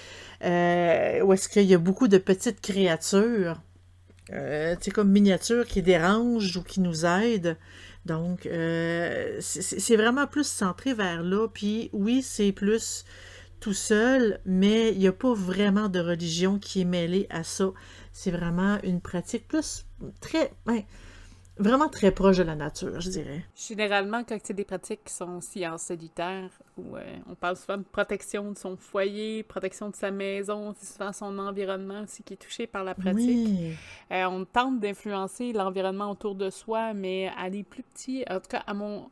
où 0.42 1.32
est-ce 1.32 1.48
qu'il 1.48 1.64
y 1.64 1.74
a 1.74 1.78
beaucoup 1.78 2.08
de 2.08 2.18
petites 2.18 2.60
créatures, 2.60 3.60
comme 4.92 5.10
miniatures 5.10 5.66
qui 5.66 5.82
dérangent 5.82 6.56
ou 6.56 6.62
qui 6.62 6.80
nous 6.80 7.06
aident. 7.06 7.56
Donc, 8.04 8.48
c'est 9.40 9.96
vraiment 9.96 10.26
plus 10.26 10.46
centré 10.46 10.94
vers 10.94 11.22
là. 11.22 11.46
Puis 11.46 11.90
oui, 11.92 12.22
c'est 12.22 12.50
plus 12.50 13.04
tout 13.60 13.72
seul, 13.72 14.40
mais 14.44 14.90
il 14.90 14.98
n'y 14.98 15.06
a 15.06 15.12
pas 15.12 15.32
vraiment 15.32 15.88
de 15.88 16.00
religion 16.00 16.58
qui 16.58 16.80
est 16.80 16.84
mêlée 16.84 17.28
à 17.30 17.44
ça 17.44 17.70
c'est 18.12 18.30
vraiment 18.30 18.78
une 18.82 19.00
pratique 19.00 19.48
plus 19.48 19.86
très, 20.20 20.52
ben, 20.66 20.82
vraiment 21.58 21.88
très 21.88 22.10
proche 22.10 22.38
de 22.38 22.42
la 22.42 22.54
nature, 22.54 23.00
je 23.00 23.10
dirais. 23.10 23.44
Généralement, 23.54 24.22
quand 24.24 24.38
c'est 24.42 24.54
des 24.54 24.64
pratiques 24.64 25.04
qui 25.04 25.12
sont 25.12 25.38
aussi 25.38 25.66
en 25.66 25.78
solitaire, 25.78 26.50
où 26.76 26.96
euh, 26.96 27.02
on 27.28 27.34
parle 27.34 27.56
souvent 27.56 27.78
de 27.78 27.84
protection 27.84 28.52
de 28.52 28.58
son 28.58 28.76
foyer, 28.76 29.42
protection 29.42 29.90
de 29.90 29.96
sa 29.96 30.10
maison, 30.10 30.74
c'est 30.78 30.92
souvent 30.92 31.12
son 31.12 31.38
environnement 31.38 32.02
aussi 32.02 32.22
qui 32.22 32.34
est 32.34 32.36
touché 32.36 32.66
par 32.66 32.84
la 32.84 32.94
pratique. 32.94 33.76
Euh, 34.10 34.24
on 34.24 34.44
tente 34.44 34.80
d'influencer 34.80 35.52
l'environnement 35.52 36.10
autour 36.10 36.34
de 36.34 36.50
soi, 36.50 36.94
mais 36.94 37.30
à 37.38 37.50
des 37.50 37.62
plus 37.62 37.82
petits, 37.82 38.24
en 38.28 38.40
tout 38.40 38.48
cas 38.48 38.62
à 38.66 38.74
mon, 38.74 39.10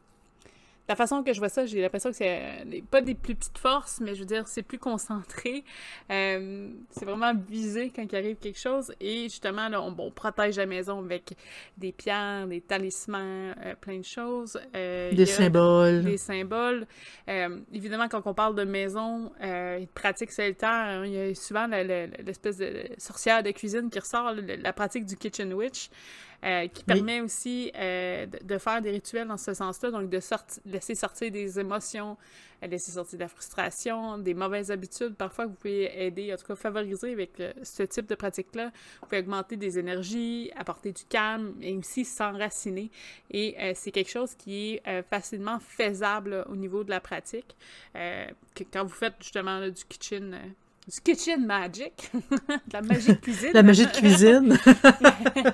la 0.90 0.96
façon 0.96 1.22
que 1.22 1.32
je 1.32 1.38
vois 1.38 1.48
ça, 1.48 1.66
j'ai 1.66 1.80
l'impression 1.80 2.10
que 2.10 2.16
c'est 2.16 2.40
euh, 2.40 2.80
pas 2.90 3.00
des 3.00 3.14
plus 3.14 3.36
petites 3.36 3.58
forces, 3.58 4.00
mais 4.00 4.16
je 4.16 4.20
veux 4.20 4.26
dire, 4.26 4.48
c'est 4.48 4.64
plus 4.64 4.78
concentré. 4.78 5.62
Euh, 6.10 6.68
c'est 6.90 7.04
vraiment 7.04 7.32
visé 7.32 7.92
quand 7.94 8.02
il 8.02 8.16
arrive 8.16 8.36
quelque 8.38 8.58
chose. 8.58 8.92
Et 9.00 9.22
justement, 9.28 9.68
là, 9.68 9.80
on, 9.80 10.10
protège 10.10 10.56
la 10.56 10.66
maison 10.66 10.98
avec 10.98 11.34
des 11.78 11.92
pierres, 11.92 12.48
des 12.48 12.60
talismans, 12.60 13.54
euh, 13.64 13.76
plein 13.80 13.98
de 13.98 14.04
choses. 14.04 14.58
des 14.74 15.26
symboles. 15.26 16.02
Des 16.02 16.18
symboles. 16.18 16.88
évidemment, 17.72 18.08
quand 18.08 18.26
on 18.26 18.34
parle 18.34 18.56
de 18.56 18.64
maison, 18.64 19.30
de 19.40 19.86
pratique 19.94 20.32
solitaire, 20.32 21.04
il 21.04 21.12
y 21.12 21.20
a 21.20 21.34
souvent 21.36 21.68
l'espèce 21.68 22.56
de 22.56 22.82
sorcière 22.98 23.44
de 23.44 23.52
cuisine 23.52 23.90
qui 23.90 24.00
ressort, 24.00 24.32
la 24.34 24.72
pratique 24.72 25.06
du 25.06 25.16
kitchen 25.16 25.54
witch. 25.54 25.88
Euh, 26.42 26.68
qui 26.68 26.84
permet 26.84 27.20
aussi 27.20 27.70
euh, 27.76 28.24
de, 28.24 28.56
faire 28.56 28.80
des 28.80 28.90
rituels 28.90 29.28
dans 29.28 29.36
ce 29.36 29.52
sens-là, 29.52 29.90
donc 29.90 30.08
de 30.08 30.18
laisser 30.64 30.94
sortir 30.94 31.30
des 31.30 31.60
émotions, 31.60 32.16
euh, 32.62 32.66
laisser 32.66 32.92
sortir 32.92 33.18
de 33.18 33.24
la 33.24 33.28
frustration, 33.28 34.16
des 34.16 34.32
mauvaises 34.32 34.70
habitudes. 34.70 35.16
Parfois, 35.16 35.44
vous 35.44 35.52
pouvez 35.52 36.02
aider, 36.02 36.32
en 36.32 36.38
tout 36.38 36.46
cas 36.46 36.54
favoriser 36.54 37.12
avec 37.12 37.42
ce 37.62 37.82
type 37.82 38.06
de 38.06 38.14
pratique-là. 38.14 38.72
Vous 39.00 39.06
pouvez 39.06 39.18
augmenter 39.18 39.58
des 39.58 39.78
énergies, 39.78 40.50
apporter 40.56 40.92
du 40.92 41.04
calme 41.04 41.54
et 41.60 41.76
aussi 41.76 42.06
s'enraciner. 42.06 42.90
Et 43.30 43.54
c'est 43.74 43.90
quelque 43.90 44.10
chose 44.10 44.34
qui 44.34 44.80
est 44.84 45.02
facilement 45.10 45.58
faisable 45.60 46.46
au 46.48 46.56
niveau 46.56 46.84
de 46.84 46.90
la 46.90 47.00
pratique. 47.00 47.54
quand 47.92 48.84
vous 48.84 48.88
faites 48.88 49.14
justement 49.20 49.68
du 49.68 49.84
kitchen 49.84 50.38
du 50.88 51.00
kitchen 51.00 51.46
magic, 51.46 52.10
de 52.14 52.72
la 52.72 52.82
magie 52.82 53.08
de 53.08 53.14
cuisine. 53.14 53.50
la 53.52 53.62
magie 53.62 53.86
de 53.86 53.92
cuisine. 53.92 54.58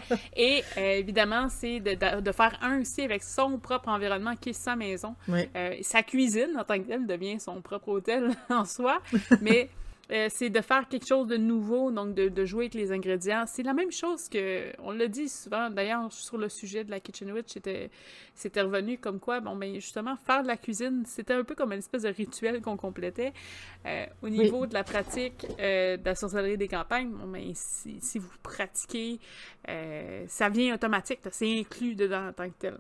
et 0.36 0.62
euh, 0.78 0.98
évidemment, 0.98 1.48
c'est 1.48 1.80
de, 1.80 2.20
de, 2.20 2.32
faire 2.32 2.58
un 2.62 2.80
aussi 2.80 3.02
avec 3.02 3.22
son 3.22 3.58
propre 3.58 3.88
environnement 3.88 4.34
qui 4.36 4.50
est 4.50 4.54
sa 4.54 4.76
maison. 4.76 5.14
Euh, 5.28 5.76
sa 5.82 6.02
cuisine 6.02 6.56
en 6.58 6.64
tant 6.64 6.78
que 6.78 6.86
telle 6.86 7.06
devient 7.06 7.38
son 7.40 7.60
propre 7.60 7.88
hôtel 7.88 8.30
en 8.50 8.64
soi, 8.64 9.00
mais 9.40 9.68
euh, 10.12 10.28
c'est 10.30 10.50
de 10.50 10.60
faire 10.60 10.88
quelque 10.88 11.06
chose 11.06 11.26
de 11.26 11.36
nouveau, 11.36 11.90
donc 11.90 12.14
de, 12.14 12.44
jouer 12.44 12.64
avec 12.64 12.74
les 12.74 12.92
ingrédients. 12.92 13.44
C'est 13.46 13.62
la 13.62 13.74
même 13.74 13.90
chose 13.90 14.28
que, 14.28 14.72
on 14.80 14.92
l'a 14.92 15.08
dit 15.08 15.28
souvent, 15.28 15.68
d'ailleurs, 15.68 16.12
sur 16.12 16.38
le 16.38 16.48
sujet 16.48 16.84
de 16.84 16.90
la 16.90 17.00
Kitchen 17.00 17.32
Witch, 17.32 17.56
c'était 18.34 18.60
revenu 18.60 18.98
comme 18.98 19.18
quoi, 19.18 19.40
bon, 19.40 19.56
ben 19.56 19.74
justement, 19.74 20.16
faire 20.16 20.42
de 20.42 20.48
la 20.48 20.56
cuisine, 20.56 21.02
c'était 21.06 21.34
un 21.34 21.42
peu 21.42 21.54
comme 21.54 21.72
une 21.72 21.78
espèce 21.78 22.02
de 22.02 22.08
rituel 22.08 22.60
qu'on 22.62 22.76
complétait. 22.76 23.32
Euh, 23.84 24.06
au 24.22 24.28
niveau 24.28 24.66
de 24.66 24.74
la 24.74 24.84
pratique 24.84 25.46
euh, 25.58 25.96
de 25.96 26.04
la 26.04 26.14
sorcellerie 26.14 26.56
des 26.56 26.68
campagnes, 26.68 27.10
bon, 27.10 27.26
ben, 27.26 27.52
si, 27.54 28.18
vous 28.18 28.30
pratiquez, 28.42 29.18
ça 30.28 30.48
vient 30.48 30.74
automatique, 30.74 31.20
c'est 31.32 31.58
inclus 31.58 31.96
dedans 31.96 32.28
en 32.28 32.32
tant 32.32 32.48
que 32.48 32.54
tel. 32.58 32.76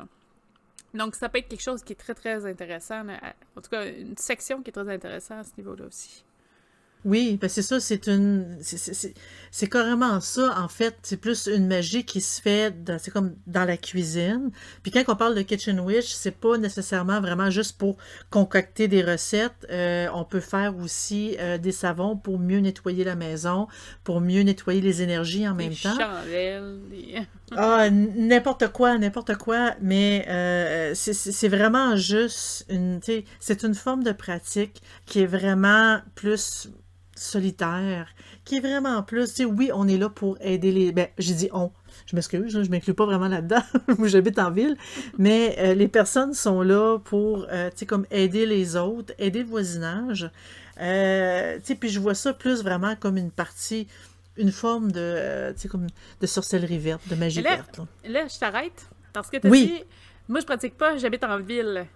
Donc, 0.94 1.14
ça 1.14 1.28
peut 1.28 1.38
être 1.38 1.48
quelque 1.48 1.62
chose 1.62 1.82
qui 1.82 1.92
est 1.92 1.96
très, 1.96 2.14
très 2.14 2.46
intéressant. 2.46 3.04
En 3.56 3.60
tout 3.60 3.70
cas, 3.70 3.86
une 3.86 4.16
section 4.16 4.62
qui 4.62 4.70
est 4.70 4.72
très 4.72 4.88
intéressante 4.88 5.40
à 5.40 5.44
ce 5.44 5.52
niveau-là 5.58 5.86
aussi. 5.86 6.25
Oui, 7.04 7.38
ben 7.40 7.48
c'est 7.48 7.62
ça, 7.62 7.78
c'est 7.78 8.08
une. 8.08 8.58
C'est 8.60 9.68
carrément 9.68 10.20
ça, 10.20 10.60
en 10.60 10.68
fait. 10.68 10.96
C'est 11.02 11.16
plus 11.16 11.46
une 11.46 11.66
magie 11.66 12.04
qui 12.04 12.20
se 12.20 12.42
fait, 12.42 12.74
c'est 12.98 13.10
comme 13.10 13.36
dans 13.46 13.64
la 13.64 13.76
cuisine. 13.76 14.50
Puis 14.82 14.90
quand 14.90 15.04
on 15.06 15.16
parle 15.16 15.34
de 15.34 15.42
Kitchen 15.42 15.78
Witch, 15.80 16.08
c'est 16.08 16.36
pas 16.36 16.58
nécessairement 16.58 17.20
vraiment 17.20 17.48
juste 17.48 17.78
pour 17.78 17.96
concocter 18.28 18.88
des 18.88 19.02
recettes. 19.02 19.66
Euh, 19.70 20.08
on 20.12 20.24
peut 20.24 20.40
faire 20.40 20.76
aussi 20.76 21.36
euh, 21.38 21.58
des 21.58 21.72
savons 21.72 22.16
pour 22.16 22.38
mieux 22.38 22.58
nettoyer 22.58 23.04
la 23.04 23.14
maison, 23.14 23.68
pour 24.02 24.20
mieux 24.20 24.42
nettoyer 24.42 24.80
les 24.80 25.00
énergies 25.00 25.48
en 25.48 25.54
même 25.54 25.74
temps. 25.74 25.96
Ah, 27.54 27.90
n'importe 27.90 28.68
quoi, 28.72 28.98
n'importe 28.98 29.36
quoi. 29.36 29.74
Mais 29.80 30.24
euh, 30.28 30.92
c'est 30.94 31.48
vraiment 31.48 31.96
juste 31.96 32.66
une. 32.68 33.00
C'est 33.40 33.62
une 33.62 33.74
forme 33.74 34.02
de 34.02 34.12
pratique 34.12 34.82
qui 35.06 35.20
est 35.20 35.26
vraiment 35.26 36.00
plus 36.14 36.68
solitaire, 37.16 38.08
qui 38.44 38.56
est 38.56 38.60
vraiment 38.60 39.02
plus, 39.02 39.28
tu 39.30 39.34
sais, 39.36 39.44
oui, 39.44 39.70
on 39.74 39.88
est 39.88 39.96
là 39.96 40.08
pour 40.08 40.36
aider 40.40 40.70
les... 40.70 40.92
Ben, 40.92 41.08
j'ai 41.18 41.34
dit 41.34 41.48
on, 41.52 41.72
je 42.06 42.14
m'excuse, 42.14 42.62
je 42.62 42.70
m'inclus 42.70 42.94
pas 42.94 43.06
vraiment 43.06 43.28
là-dedans, 43.28 43.62
j'habite 44.04 44.38
en 44.38 44.50
ville, 44.50 44.76
mais 45.18 45.56
euh, 45.58 45.74
les 45.74 45.88
personnes 45.88 46.34
sont 46.34 46.62
là 46.62 46.98
pour, 46.98 47.46
euh, 47.50 47.70
tu 47.70 47.78
sais, 47.78 47.86
comme 47.86 48.06
aider 48.10 48.46
les 48.46 48.76
autres, 48.76 49.14
aider 49.18 49.40
le 49.40 49.48
voisinage, 49.48 50.30
euh, 50.80 51.56
tu 51.56 51.64
sais, 51.64 51.74
puis 51.74 51.88
je 51.88 51.98
vois 51.98 52.14
ça 52.14 52.34
plus 52.34 52.62
vraiment 52.62 52.94
comme 52.96 53.16
une 53.16 53.30
partie, 53.30 53.88
une 54.36 54.52
forme 54.52 54.92
de, 54.92 55.52
sais, 55.56 55.68
comme 55.68 55.86
de 56.20 56.26
sorcellerie 56.26 56.78
verte, 56.78 57.02
de 57.08 57.14
magie 57.14 57.42
verte. 57.42 57.80
Là. 58.04 58.26
je 58.28 58.38
t'arrête, 58.38 58.88
parce 59.12 59.30
que 59.30 59.36
tu 59.38 59.48
oui. 59.48 59.66
dit, 59.66 59.84
moi 60.28 60.40
je 60.40 60.46
pratique 60.46 60.76
pas, 60.76 60.96
j'habite 60.96 61.24
en 61.24 61.38
ville. 61.38 61.86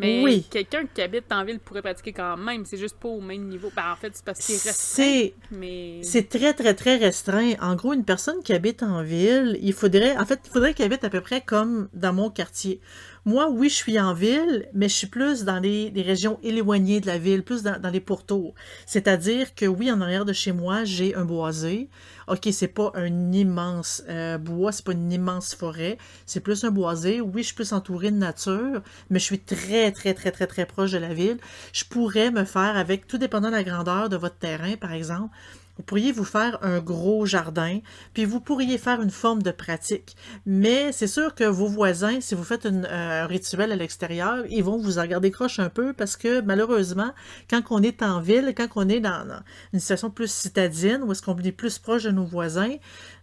Mais 0.00 0.24
Oui. 0.24 0.44
quelqu'un 0.50 0.86
qui 0.92 1.02
habite 1.02 1.30
en 1.30 1.44
ville 1.44 1.60
pourrait 1.60 1.80
pratiquer 1.80 2.12
quand 2.12 2.36
même. 2.36 2.64
C'est 2.64 2.76
juste 2.76 2.96
pas 2.98 3.06
au 3.06 3.20
même 3.20 3.44
niveau. 3.46 3.70
Ben, 3.76 3.92
en 3.92 3.94
fait, 3.94 4.10
c'est 4.12 4.24
parce 4.24 4.40
qu'il 4.44 4.56
reste. 4.56 4.74
C'est 4.74 5.34
Mais. 5.52 6.00
c'est 6.02 6.28
très, 6.28 6.52
très, 6.52 6.74
très 6.74 6.96
restreint. 6.96 7.52
En 7.60 7.76
gros, 7.76 7.92
une 7.92 8.04
personne 8.04 8.42
qui 8.42 8.52
habite 8.52 8.82
en 8.82 9.04
ville, 9.04 9.56
il 9.62 9.72
faudrait, 9.72 10.16
en 10.18 10.26
fait, 10.26 10.40
il 10.44 10.50
faudrait 10.50 10.74
qu'elle 10.74 10.86
habite 10.86 11.04
à 11.04 11.10
peu 11.10 11.20
près 11.20 11.42
comme 11.42 11.88
dans 11.94 12.12
mon 12.12 12.28
quartier. 12.28 12.80
Moi, 13.26 13.48
oui, 13.48 13.70
je 13.70 13.74
suis 13.74 13.98
en 13.98 14.12
ville, 14.12 14.68
mais 14.74 14.86
je 14.86 14.94
suis 14.94 15.06
plus 15.06 15.44
dans 15.44 15.58
les, 15.58 15.90
régions 15.96 16.38
éloignées 16.42 17.00
de 17.00 17.06
la 17.06 17.16
ville, 17.16 17.42
plus 17.42 17.62
dans, 17.62 17.80
dans 17.80 17.88
les 17.88 18.00
pourtours. 18.00 18.54
C'est-à-dire 18.84 19.54
que 19.54 19.64
oui, 19.64 19.90
en 19.90 20.02
arrière 20.02 20.26
de 20.26 20.34
chez 20.34 20.52
moi, 20.52 20.84
j'ai 20.84 21.14
un 21.14 21.24
boisé. 21.24 21.88
OK, 22.28 22.46
c'est 22.52 22.68
pas 22.68 22.92
un 22.94 23.32
immense 23.32 24.02
euh, 24.10 24.36
bois, 24.36 24.72
c'est 24.72 24.84
pas 24.84 24.92
une 24.92 25.10
immense 25.10 25.54
forêt, 25.54 25.96
c'est 26.26 26.40
plus 26.40 26.64
un 26.64 26.70
boisé. 26.70 27.22
Oui, 27.22 27.40
je 27.40 27.46
suis 27.46 27.54
plus 27.54 27.72
entourée 27.72 28.10
de 28.10 28.16
nature, 28.16 28.82
mais 29.08 29.18
je 29.18 29.24
suis 29.24 29.40
très, 29.40 29.90
très, 29.92 30.12
très, 30.12 30.30
très, 30.30 30.46
très 30.46 30.66
proche 30.66 30.92
de 30.92 30.98
la 30.98 31.14
ville. 31.14 31.38
Je 31.72 31.84
pourrais 31.84 32.30
me 32.30 32.44
faire 32.44 32.76
avec, 32.76 33.06
tout 33.06 33.16
dépendant 33.16 33.48
de 33.48 33.54
la 33.54 33.64
grandeur 33.64 34.10
de 34.10 34.16
votre 34.18 34.36
terrain, 34.36 34.76
par 34.76 34.92
exemple, 34.92 35.34
vous 35.76 35.82
pourriez 35.82 36.12
vous 36.12 36.24
faire 36.24 36.58
un 36.62 36.80
gros 36.80 37.26
jardin, 37.26 37.80
puis 38.12 38.24
vous 38.24 38.40
pourriez 38.40 38.78
faire 38.78 39.02
une 39.02 39.10
forme 39.10 39.42
de 39.42 39.50
pratique. 39.50 40.16
Mais 40.46 40.92
c'est 40.92 41.08
sûr 41.08 41.34
que 41.34 41.44
vos 41.44 41.66
voisins, 41.66 42.20
si 42.20 42.34
vous 42.34 42.44
faites 42.44 42.66
euh, 42.66 43.24
un 43.24 43.26
rituel 43.26 43.72
à 43.72 43.76
l'extérieur, 43.76 44.44
ils 44.48 44.62
vont 44.62 44.78
vous 44.78 44.98
en 44.98 45.06
garder 45.06 45.30
croche 45.30 45.58
un 45.58 45.70
peu 45.70 45.92
parce 45.92 46.16
que 46.16 46.40
malheureusement, 46.40 47.12
quand 47.50 47.62
on 47.70 47.82
est 47.82 48.02
en 48.02 48.20
ville, 48.20 48.54
quand 48.56 48.68
on 48.76 48.88
est 48.88 49.00
dans, 49.00 49.42
une 49.72 49.80
situation 49.80 50.10
plus 50.10 50.30
citadine, 50.30 51.00
où 51.02 51.12
est-ce 51.12 51.22
qu'on 51.22 51.36
est 51.38 51.52
plus 51.52 51.78
proche 51.78 52.04
de 52.04 52.10
nos 52.10 52.24
voisins, 52.24 52.76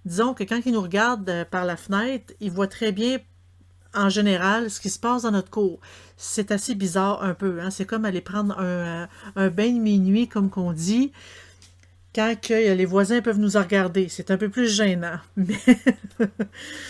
disons 0.05 0.34
que 0.34 0.43
quand 0.43 0.60
ils 0.65 0.74
nous 0.74 0.81
regardent 0.81 1.29
euh, 1.29 1.46
par 1.46 1.65
la 1.65 1.77
fenêtre, 1.77 2.34
ils 2.41 2.51
voient 2.51 2.67
très 2.67 2.91
bien 2.91 3.20
en 3.93 4.10
général 4.10 4.70
ce 4.70 4.79
qui 4.79 4.89
se 4.89 5.00
passe 5.00 5.24
dans 5.24 5.31
notre 5.31 5.50
cour. 5.50 5.79
C'est 6.17 6.51
assez 6.51 6.75
bizarre 6.75 7.24
un 7.24 7.34
peu. 7.34 7.62
Hein? 7.62 7.72
C'est 7.72 7.86
comme 7.86 8.03
aller 8.03 8.22
prendre 8.22 8.58
un, 8.60 8.63
euh, 8.63 9.05
un 9.38 9.50
bain 9.50 9.72
de 9.72 9.79
minuit, 9.79 10.27
comme 10.27 10.50
qu'on 10.50 10.74
dit 10.74 11.12
quand 12.13 12.36
que 12.41 12.53
les 12.74 12.86
voisins 12.86 13.22
peuvent 13.22 13.39
nous 13.39 13.56
en 13.58 13.62
regarder. 13.62 14.08
C'est 14.10 14.32
un 14.32 14.38
peu 14.38 14.50
plus 14.50 14.68
gênant. 14.68 15.18
Mais 15.36 15.56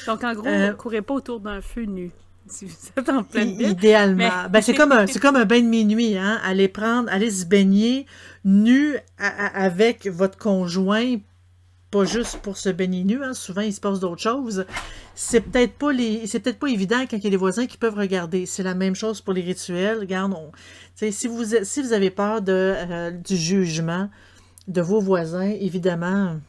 Donc, 0.08 0.24
en 0.24 0.34
gros, 0.34 0.48
Euh, 0.48 0.74
courez 0.74 1.02
pas 1.02 1.14
autour 1.14 1.40
d'un 1.40 1.62
feu 1.62 1.84
nu. 1.84 2.12
Si 2.48 2.66
vous 2.66 2.74
êtes 2.98 3.08
en 3.08 3.24
pleine 3.24 3.56
ville. 3.56 3.70
idéalement. 3.70 4.18
Mais- 4.44 4.50
Ben, 4.50 4.62
c'est 4.62 4.74
comme 4.74 4.92
un, 4.92 5.08
c'est 5.12 5.20
comme 5.20 5.36
un 5.38 5.46
bain 5.46 5.62
de 5.62 5.68
minuit, 5.68 6.18
hein. 6.18 6.40
Aller 6.44 6.68
prendre, 6.68 7.08
aller 7.12 7.30
se 7.32 7.46
baigner 7.46 8.06
nu 8.44 8.96
à- 9.20 9.28
à- 9.46 9.64
avec 9.66 10.08
votre 10.08 10.38
conjoint, 10.38 11.18
pas 11.92 12.04
juste 12.04 12.38
pour 12.38 12.58
se 12.58 12.70
baigner 12.70 13.04
nu, 13.06 13.24
hein. 13.24 13.34
Souvent, 13.34 13.62
il 13.62 13.72
se 13.74 13.80
passe 13.80 14.00
d'autres 14.02 14.22
choses. 14.22 14.66
C'est 15.16 15.40
peut-être 15.42 15.74
pas 15.74 15.94
les, 15.94 16.26
c'est 16.28 16.40
peut-être 16.40 16.60
pas 16.60 16.68
évident 16.68 17.02
quand 17.10 17.16
il 17.18 17.24
y 17.24 17.28
a 17.28 17.30
des 17.30 17.38
voisins 17.38 17.68
qui 17.68 17.78
peuvent 17.78 17.96
regarder. 17.98 18.46
C'est 18.48 18.64
la 18.64 18.74
même 18.76 18.96
chose 18.96 19.22
pour 19.22 19.34
les 19.34 19.42
rituels. 19.44 20.00
Regarde, 20.00 20.34
on- 20.34 20.52
si 21.12 21.28
vous, 21.28 21.56
êtes- 21.56 21.66
si 21.66 21.82
vous 21.82 21.94
avez 21.94 22.10
peur 22.10 22.42
de, 22.42 22.52
euh, 22.52 23.12
du 23.12 23.38
jugement 23.38 24.10
de 24.68 24.82
vos 24.82 25.00
voisins, 25.00 25.50
évidemment, 25.50 26.40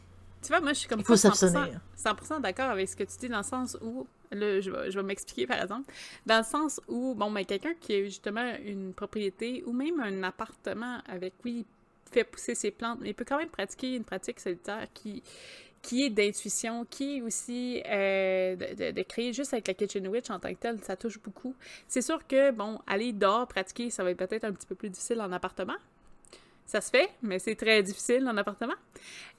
Tu 0.41 0.49
vois, 0.49 0.59
moi, 0.61 0.73
je 0.73 0.79
suis 0.79 0.87
comme 0.89 0.99
Il 0.99 1.05
faut 1.05 1.13
pas 1.13 1.17
100%, 1.17 1.35
s'abstenir. 1.35 1.79
100% 1.97 2.41
d'accord 2.41 2.69
avec 2.69 2.89
ce 2.89 2.95
que 2.95 3.03
tu 3.03 3.17
dis 3.17 3.29
dans 3.29 3.37
le 3.37 3.43
sens 3.43 3.77
où, 3.81 4.07
là, 4.31 4.59
je 4.61 4.71
vais, 4.71 4.91
je 4.91 4.99
vais 4.99 5.03
m'expliquer 5.05 5.47
par 5.47 5.61
exemple, 5.61 5.91
dans 6.25 6.37
le 6.39 6.43
sens 6.43 6.81
où, 6.87 7.15
bon, 7.15 7.31
ben, 7.31 7.45
quelqu'un 7.45 7.73
qui 7.79 7.93
a 7.95 8.03
justement 8.03 8.53
une 8.65 8.93
propriété 8.93 9.63
ou 9.65 9.71
même 9.73 9.99
un 10.01 10.23
appartement 10.23 10.99
avec, 11.07 11.33
oui, 11.45 11.65
fait 12.11 12.23
pousser 12.25 12.55
ses 12.55 12.71
plantes, 12.71 12.99
mais 13.01 13.09
il 13.09 13.13
peut 13.15 13.25
quand 13.27 13.37
même 13.37 13.49
pratiquer 13.49 13.95
une 13.95 14.03
pratique 14.03 14.39
solitaire 14.39 14.85
qui, 14.93 15.23
qui 15.81 16.03
est 16.05 16.09
d'intuition, 16.09 16.85
qui 16.89 17.17
est 17.17 17.21
aussi 17.21 17.81
euh, 17.87 18.55
de, 18.55 18.75
de- 18.75 18.91
de 18.91 19.01
créer 19.03 19.33
juste 19.33 19.53
avec 19.53 19.67
la 19.67 19.73
Kitchen 19.73 20.07
Witch 20.07 20.29
en 20.29 20.39
tant 20.39 20.49
que 20.53 20.59
telle, 20.59 20.79
ça 20.83 20.95
touche 20.95 21.19
beaucoup. 21.19 21.55
C'est 21.87 22.01
sûr 22.03 22.25
que, 22.27 22.51
bon, 22.51 22.79
aller 22.85 23.13
dehors 23.13 23.47
pratiquer, 23.47 23.89
ça 23.89 24.03
va 24.03 24.11
être 24.11 24.17
peut-être 24.17 24.43
un 24.43 24.51
petit 24.51 24.67
peu 24.67 24.75
plus 24.75 24.89
difficile 24.89 25.21
en 25.21 25.31
appartement. 25.31 25.73
Ça 26.65 26.81
se 26.81 26.89
fait, 26.89 27.09
mais 27.21 27.39
c'est 27.39 27.55
très 27.55 27.83
difficile 27.83 28.27
en 28.27 28.35
appartement. 28.37 28.73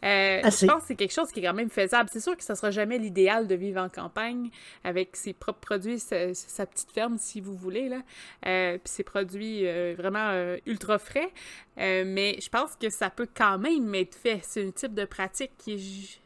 Euh, 0.05 0.41
je 0.43 0.67
pense 0.67 0.83
que 0.83 0.89
c'est 0.89 0.95
quelque 0.95 1.13
chose 1.13 1.33
qui 1.33 1.41
est 1.41 1.43
quand 1.43 1.55
même 1.55 1.71
faisable. 1.71 2.09
C'est 2.13 2.21
sûr 2.21 2.37
que 2.37 2.45
ça 2.45 2.55
sera 2.55 2.71
jamais 2.71 2.99
l'idéal 2.99 3.47
de 3.47 3.55
vivre 3.55 3.81
en 3.81 3.89
campagne 3.89 4.51
avec 4.85 5.17
ses 5.17 5.33
propres 5.33 5.61
produits, 5.61 5.99
sa, 5.99 6.35
sa 6.35 6.67
petite 6.67 6.93
ferme, 6.93 7.17
si 7.19 7.41
vous 7.41 7.57
voulez, 7.57 7.89
là. 7.89 8.03
Euh, 8.47 8.79
puis 8.79 8.93
ses 8.93 9.03
produits 9.05 9.67
euh, 9.67 9.95
vraiment 9.97 10.57
ultra 10.67 10.99
frais. 10.99 11.31
Mais 11.77 12.39
je 12.41 12.49
pense 12.49 12.77
que 12.77 12.91
ça 12.91 13.11
peut 13.11 13.29
quand 13.35 13.59
même 13.59 13.95
être 13.95 14.15
fait. 14.15 14.41
C'est 14.43 14.67
un 14.67 14.71
type 14.71 14.95
de 14.95 15.05
pratique 15.05 15.53
qui 15.59 15.73
est... 15.73 16.21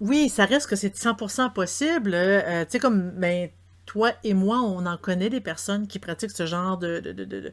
Oui, 0.00 0.30
ça 0.30 0.46
reste 0.46 0.68
que 0.68 0.76
c'est 0.76 0.96
100% 0.96 1.52
possible. 1.52 2.14
Euh, 2.14 2.64
tu 2.64 2.72
sais, 2.72 2.78
comme 2.78 3.10
ben, 3.10 3.50
toi 3.86 4.12
et 4.24 4.34
moi, 4.34 4.60
on 4.60 4.86
en 4.86 4.96
connaît 4.96 5.30
des 5.30 5.40
personnes 5.40 5.86
qui 5.88 5.98
pratiquent 5.98 6.30
ce 6.30 6.46
genre 6.46 6.78
de, 6.78 7.00
de, 7.00 7.12
de, 7.12 7.24
de, 7.24 7.52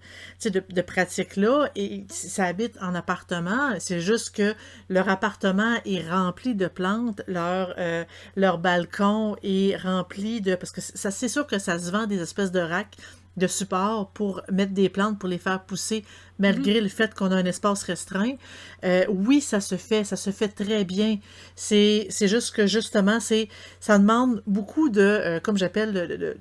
de- 0.70 0.82
pratique-là 0.82 1.70
et 1.76 2.06
ça 2.10 2.46
habite 2.46 2.78
en 2.82 2.94
appartement. 2.96 3.74
C'est 3.80 4.00
juste 4.00 4.36
que 4.36 4.54
leur 4.90 5.10
appartement 5.10 5.78
est 5.86 6.08
rempli 6.10 6.56
de 6.56 6.68
plantes, 6.68 7.22
leur, 7.28 7.74
euh, 7.78 8.04
leur 8.36 8.58
balcon 8.60 9.36
est 9.44 9.76
rempli 9.78 10.42
de... 10.42 10.56
Parce 10.56 10.72
que 10.72 10.82
ça, 10.82 11.12
c'est 11.12 11.28
sûr 11.28 11.48
que 11.48 11.60
ça 11.60 11.80
se 11.80 11.92
vend 11.92 12.06
des 12.06 12.22
espèces 12.22 12.52
de 12.52 12.60
racks 12.60 12.98
de 13.38 13.48
support 13.48 14.10
pour 14.12 14.42
mettre 14.52 14.74
des 14.74 14.90
plantes, 14.90 15.20
pour 15.20 15.30
les 15.30 15.38
faire 15.38 15.64
pousser, 15.64 16.04
malgré 16.40 16.82
le 16.82 16.90
fait 16.90 17.14
qu'on 17.14 17.32
a 17.32 17.36
un 17.36 17.46
espace 17.46 17.84
restreint. 17.84 18.34
Euh, 18.84 19.06
oui, 19.10 19.42
ça 19.42 19.62
se 19.62 19.76
fait, 19.76 20.04
ça 20.04 20.16
se 20.16 20.32
fait 20.32 20.50
très 20.50 20.84
bien. 20.84 21.20
C'est, 21.56 22.08
juste 22.22 22.56
que 22.56 22.68
justement, 22.68 23.20
c'est, 23.20 23.48
ça 23.80 23.98
demande 23.98 24.44
beaucoup 24.48 24.90
de, 24.90 25.02
euh, 25.02 25.40
comme 25.40 25.58
j'appelle, 25.58 26.36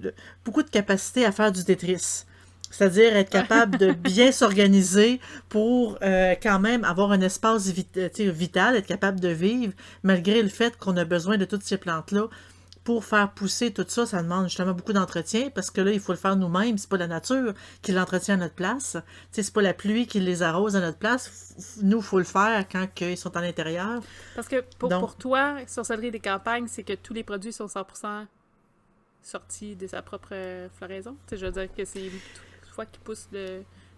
beaucoup 0.44 0.62
de 0.62 0.70
capacité 0.70 1.24
à 1.24 1.32
faire 1.32 1.52
du 1.52 1.64
Tetris. 1.64 2.24
C'est-à-dire 2.70 3.16
être 3.16 3.30
capable 3.30 3.78
de 3.78 3.92
bien 3.92 4.32
s'organiser 4.32 5.20
pour 5.48 5.98
euh, 6.02 6.34
quand 6.42 6.58
même 6.58 6.84
avoir 6.84 7.12
un 7.12 7.20
espace 7.20 7.68
vit- 7.68 7.86
vital, 8.18 8.76
être 8.76 8.86
capable 8.86 9.20
de 9.20 9.28
vivre, 9.28 9.72
malgré 10.02 10.42
le 10.42 10.48
fait 10.48 10.76
qu'on 10.76 10.96
a 10.96 11.04
besoin 11.04 11.36
de 11.36 11.44
toutes 11.44 11.62
ces 11.62 11.76
plantes-là. 11.76 12.28
Pour 12.86 13.04
faire 13.04 13.32
pousser 13.32 13.72
tout 13.72 13.84
ça, 13.88 14.06
ça 14.06 14.22
demande 14.22 14.44
justement 14.44 14.72
beaucoup 14.72 14.92
d'entretien 14.92 15.50
parce 15.52 15.72
que 15.72 15.80
là, 15.80 15.90
il 15.90 15.98
faut 15.98 16.12
le 16.12 16.18
faire 16.18 16.36
nous-mêmes. 16.36 16.78
C'est 16.78 16.88
pas 16.88 16.96
la 16.96 17.08
nature 17.08 17.52
qui 17.82 17.90
l'entretient 17.90 18.34
à 18.34 18.36
notre 18.38 18.54
place. 18.54 18.96
Tu 19.32 19.42
c'est 19.42 19.52
pas 19.52 19.60
la 19.60 19.74
pluie 19.74 20.06
qui 20.06 20.20
les 20.20 20.42
arrose 20.42 20.76
à 20.76 20.80
notre 20.80 20.98
place. 20.98 21.78
Nous, 21.82 21.98
il 21.98 22.02
faut 22.04 22.18
le 22.18 22.24
faire 22.24 22.64
quand 22.70 22.86
que 22.94 23.04
ils 23.04 23.16
sont 23.18 23.36
à 23.36 23.40
l'intérieur. 23.40 24.00
Parce 24.36 24.46
que 24.46 24.62
pour, 24.78 24.88
Donc- 24.88 25.00
pour 25.00 25.16
toi, 25.16 25.56
sorcellerie 25.66 26.12
des 26.12 26.20
campagnes, 26.20 26.68
c'est 26.68 26.84
que 26.84 26.92
tous 26.94 27.12
les 27.12 27.24
produits 27.24 27.52
sont 27.52 27.66
100% 27.66 28.26
sortis 29.22 29.74
de 29.74 29.86
sa 29.88 30.02
propre 30.02 30.28
euh, 30.32 30.68
floraison. 30.78 31.16
Tu 31.26 31.30
sais, 31.30 31.36
je 31.40 31.46
veux 31.46 31.52
dire 31.52 31.68
que 31.76 31.84
c'est 31.84 32.10
soit 32.72 32.86
qui 32.86 33.00
pousse 33.00 33.28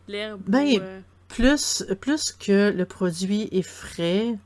l'herbe 0.09 0.41
Ben, 0.47 0.65
ou... 0.67 0.81
euh, 0.81 1.01
Plus, 1.29 1.85
plus 2.01 2.33
que 2.33 2.71
le 2.71 2.87
produit 2.87 3.49
est 3.53 3.61
frais, 3.63 4.39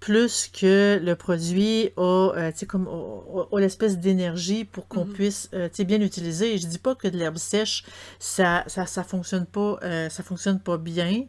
plus 0.00 0.48
que 0.48 0.98
le 1.02 1.14
produit 1.14 1.90
a, 1.96 2.00
euh, 2.36 2.52
comme, 2.66 2.88
a, 2.88 3.40
a- 3.54 3.56
a 3.56 3.60
l'espèce 3.60 3.98
d'énergie 3.98 4.64
pour 4.64 4.88
qu'on 4.88 5.04
Mhm. 5.04 5.12
puisse, 5.12 5.50
euh, 5.54 5.68
bien 5.80 5.98
l'utiliser. 5.98 6.54
Et 6.54 6.58
je 6.58 6.66
dis 6.66 6.78
pas 6.78 6.94
que 6.94 7.06
de 7.06 7.16
l'herbe 7.18 7.36
sèche, 7.36 7.84
ça, 8.18 8.64
ça, 8.66 8.86
ça 8.86 9.04
fonctionne 9.04 9.46
pas, 9.46 9.78
euh, 9.82 10.08
ça 10.08 10.22
fonctionne 10.22 10.58
pas 10.58 10.78
bien. 10.78 11.24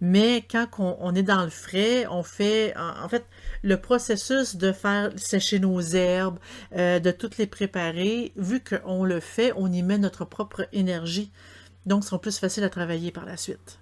Mais 0.00 0.44
quand 0.50 0.66
on, 0.78 0.96
on 1.00 1.14
est 1.14 1.22
dans 1.22 1.44
le 1.44 1.50
frais, 1.50 2.06
on 2.08 2.22
fait, 2.22 2.76
en, 2.76 3.04
en 3.04 3.08
fait, 3.08 3.24
le 3.62 3.76
processus 3.76 4.56
de 4.56 4.72
faire 4.72 5.12
sécher 5.16 5.58
nos 5.60 5.80
herbes, 5.80 6.38
de 6.74 7.10
toutes 7.12 7.38
les 7.38 7.46
préparer, 7.46 8.32
vu 8.36 8.60
qu'on 8.60 9.04
le 9.04 9.20
fait, 9.20 9.52
on 9.56 9.70
y 9.70 9.82
met 9.82 9.98
notre 9.98 10.24
propre 10.24 10.66
énergie. 10.72 11.30
Donc, 11.86 12.02
ce 12.02 12.08
sera 12.10 12.20
plus 12.20 12.36
facile 12.38 12.64
à 12.64 12.68
travailler 12.70 13.12
par 13.12 13.24
la 13.26 13.36
suite. 13.36 13.78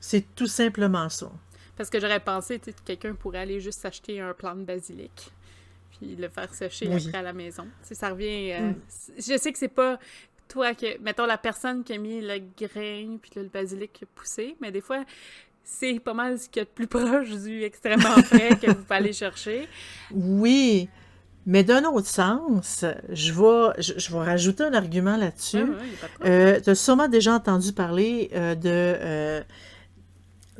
C'est 0.00 0.24
tout 0.34 0.46
simplement 0.46 1.08
ça. 1.10 1.30
Parce 1.76 1.90
que 1.90 1.98
j'aurais 2.00 2.20
pensé, 2.20 2.58
que 2.58 2.70
quelqu'un 2.84 3.14
pourrait 3.14 3.38
aller 3.40 3.60
juste 3.60 3.80
s'acheter 3.80 4.20
un 4.20 4.32
plant 4.32 4.54
de 4.54 4.62
basilic, 4.64 5.30
puis 5.98 6.14
le 6.16 6.28
faire 6.28 6.52
sécher 6.54 6.86
Oui. 6.88 7.04
après 7.06 7.18
à 7.18 7.22
la 7.22 7.32
maison. 7.32 7.66
Ça 7.82 8.10
revient... 8.10 8.52
euh, 8.52 8.60
Mm. 8.70 8.74
Je 9.18 9.36
sais 9.38 9.52
que 9.52 9.58
c'est 9.58 9.68
pas 9.68 9.98
toi 10.48 10.74
que... 10.74 10.98
Mettons, 11.00 11.26
la 11.26 11.38
personne 11.38 11.82
qui 11.82 11.92
a 11.94 11.98
mis 11.98 12.20
le 12.20 12.38
grain, 12.58 13.16
puis 13.20 13.32
le 13.36 13.44
basilic 13.48 13.92
qui 13.92 14.04
a 14.04 14.06
poussé, 14.14 14.54
mais 14.60 14.70
des 14.70 14.80
fois, 14.80 15.04
c'est 15.64 15.98
pas 15.98 16.14
mal 16.14 16.38
ce 16.38 16.48
qu'il 16.48 16.60
y 16.60 16.62
a 16.62 16.64
de 16.64 16.70
plus 16.70 16.86
proche 16.88 17.30
du 17.30 17.62
extrêmement 17.64 18.22
frais 18.22 18.50
que 18.60 18.68
vous 18.68 18.74
pouvez 18.82 18.94
aller 18.96 19.12
chercher. 19.12 19.66
Oui, 20.12 20.88
mais 21.46 21.64
d'un 21.64 21.84
autre 21.84 22.06
sens, 22.06 22.84
je 23.10 23.32
vais, 23.32 23.82
je, 23.82 23.94
je 23.98 24.12
vais 24.12 24.18
rajouter 24.24 24.62
un 24.64 24.74
argument 24.74 25.16
là-dessus. 25.16 25.66
Tu 26.22 26.70
as 26.70 26.74
sûrement 26.76 27.08
déjà 27.08 27.34
entendu 27.34 27.72
parler 27.72 28.30
euh, 28.34 28.54
de... 28.54 29.44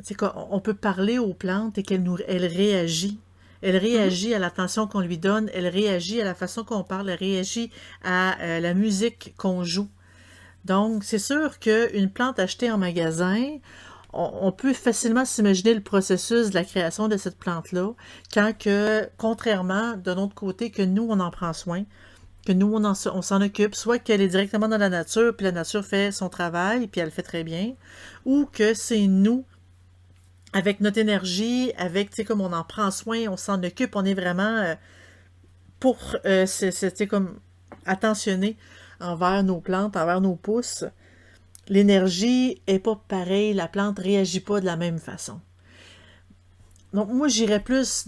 sais, 0.07 0.15
qu'on 0.15 0.31
on 0.49 0.59
peut 0.59 0.73
parler 0.73 1.17
aux 1.17 1.33
plantes 1.33 1.77
et 1.77 1.83
qu'elles 1.83 2.03
nous, 2.03 2.17
elles 2.27 2.45
réagissent. 2.45 3.17
Elle 3.61 3.77
réagit 3.77 4.33
à 4.33 4.39
l'attention 4.39 4.85
qu'on 4.85 4.99
lui 4.99 5.17
donne, 5.17 5.49
elle 5.53 5.67
réagit 5.67 6.21
à 6.21 6.25
la 6.25 6.35
façon 6.35 6.63
qu'on 6.63 6.83
parle, 6.83 7.09
elle 7.09 7.17
réagit 7.17 7.71
à 8.03 8.39
euh, 8.41 8.59
la 8.59 8.73
musique 8.73 9.33
qu'on 9.37 9.63
joue. 9.63 9.87
Donc, 10.65 11.03
c'est 11.03 11.19
sûr 11.19 11.57
qu'une 11.59 12.11
plante 12.11 12.37
achetée 12.37 12.69
en 12.69 12.77
magasin, 12.77 13.57
on, 14.13 14.31
on 14.41 14.51
peut 14.51 14.73
facilement 14.73 15.25
s'imaginer 15.25 15.73
le 15.73 15.81
processus 15.81 16.49
de 16.49 16.55
la 16.55 16.63
création 16.63 17.07
de 17.07 17.17
cette 17.17 17.37
plante-là, 17.37 17.93
quand 18.33 18.51
que, 18.57 19.09
contrairement 19.17 19.97
de 19.97 20.13
notre 20.13 20.35
côté, 20.35 20.69
que 20.69 20.81
nous, 20.81 21.07
on 21.09 21.19
en 21.19 21.31
prend 21.31 21.53
soin, 21.53 21.85
que 22.45 22.51
nous, 22.51 22.73
on, 22.75 22.83
on 22.85 23.21
s'en 23.21 23.41
occupe, 23.41 23.75
soit 23.75 23.99
qu'elle 23.99 24.21
est 24.21 24.27
directement 24.27 24.67
dans 24.67 24.77
la 24.77 24.89
nature, 24.89 25.35
puis 25.35 25.45
la 25.45 25.51
nature 25.51 25.83
fait 25.83 26.11
son 26.11 26.29
travail, 26.29 26.87
puis 26.87 27.01
elle 27.01 27.07
le 27.07 27.11
fait 27.11 27.23
très 27.23 27.43
bien, 27.43 27.73
ou 28.25 28.45
que 28.51 28.73
c'est 28.73 29.07
nous, 29.07 29.43
avec 30.55 30.79
notre 30.79 30.99
énergie, 30.99 31.73
avec, 31.77 32.11
tu 32.11 32.15
sais, 32.15 32.23
comme 32.23 32.39
on 32.39 32.53
en 32.53 32.63
prend 32.63 32.89
soin, 32.89 33.27
on 33.27 33.35
s'en 33.35 33.61
occupe, 33.61 33.97
on 33.97 34.05
est 34.05 34.13
vraiment 34.13 34.43
euh, 34.43 34.75
pour, 35.81 35.97
euh, 36.25 36.45
c'est 36.45 37.07
comme 37.07 37.39
attentionné 37.85 38.55
envers 39.01 39.43
nos 39.43 39.59
plantes, 39.59 39.97
envers 39.97 40.21
nos 40.21 40.35
pousses. 40.35 40.85
L'énergie 41.67 42.61
est 42.67 42.79
pas 42.79 42.95
pareille, 43.09 43.53
la 43.53 43.67
plante 43.67 43.99
réagit 43.99 44.39
pas 44.39 44.61
de 44.61 44.65
la 44.65 44.77
même 44.77 44.97
façon. 44.97 45.41
Donc, 46.93 47.09
moi, 47.09 47.27
j'irais 47.27 47.59
plus, 47.59 48.07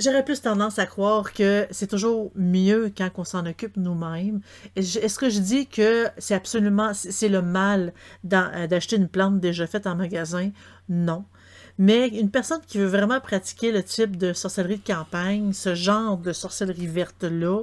j'aurais 0.00 0.24
plus 0.24 0.40
tendance 0.40 0.80
à 0.80 0.86
croire 0.86 1.32
que 1.32 1.68
c'est 1.70 1.86
toujours 1.86 2.32
mieux 2.34 2.92
quand 2.98 3.10
on 3.14 3.22
s'en 3.22 3.46
occupe 3.46 3.76
nous-mêmes. 3.76 4.40
Est-ce 4.74 5.20
que 5.20 5.30
je 5.30 5.38
dis 5.38 5.68
que 5.68 6.08
c'est 6.18 6.34
absolument, 6.34 6.90
c'est 6.94 7.28
le 7.28 7.42
mal 7.42 7.92
euh, 8.32 8.66
d'acheter 8.66 8.96
une 8.96 9.06
plante 9.06 9.38
déjà 9.38 9.68
faite 9.68 9.86
en 9.86 9.94
magasin? 9.94 10.50
Non. 10.88 11.24
Mais 11.78 12.08
une 12.08 12.30
personne 12.30 12.60
qui 12.66 12.78
veut 12.78 12.86
vraiment 12.86 13.20
pratiquer 13.20 13.70
le 13.70 13.82
type 13.82 14.16
de 14.16 14.32
sorcellerie 14.32 14.78
de 14.78 14.92
campagne, 14.92 15.52
ce 15.52 15.74
genre 15.74 16.16
de 16.16 16.32
sorcellerie 16.32 16.86
verte-là, 16.86 17.62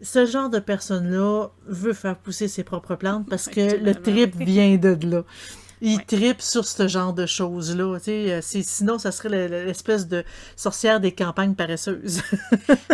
ce 0.00 0.26
genre 0.26 0.50
de 0.50 0.58
personne-là 0.58 1.48
veut 1.66 1.92
faire 1.92 2.16
pousser 2.16 2.48
ses 2.48 2.64
propres 2.64 2.96
plantes 2.96 3.28
parce 3.28 3.48
que 3.48 3.76
le 3.76 3.94
trip 3.94 4.36
vient 4.36 4.76
de 4.76 4.96
là 5.06 5.24
il 5.84 6.04
tripe 6.04 6.40
sur 6.40 6.64
ce 6.64 6.86
genre 6.86 7.12
de 7.12 7.26
choses-là. 7.26 7.98
Euh, 8.06 8.40
sinon, 8.40 8.98
ça 8.98 9.10
serait 9.10 9.48
l'espèce 9.48 10.06
de 10.06 10.22
sorcière 10.54 11.00
des 11.00 11.10
campagnes 11.10 11.56
paresseuses. 11.56 12.22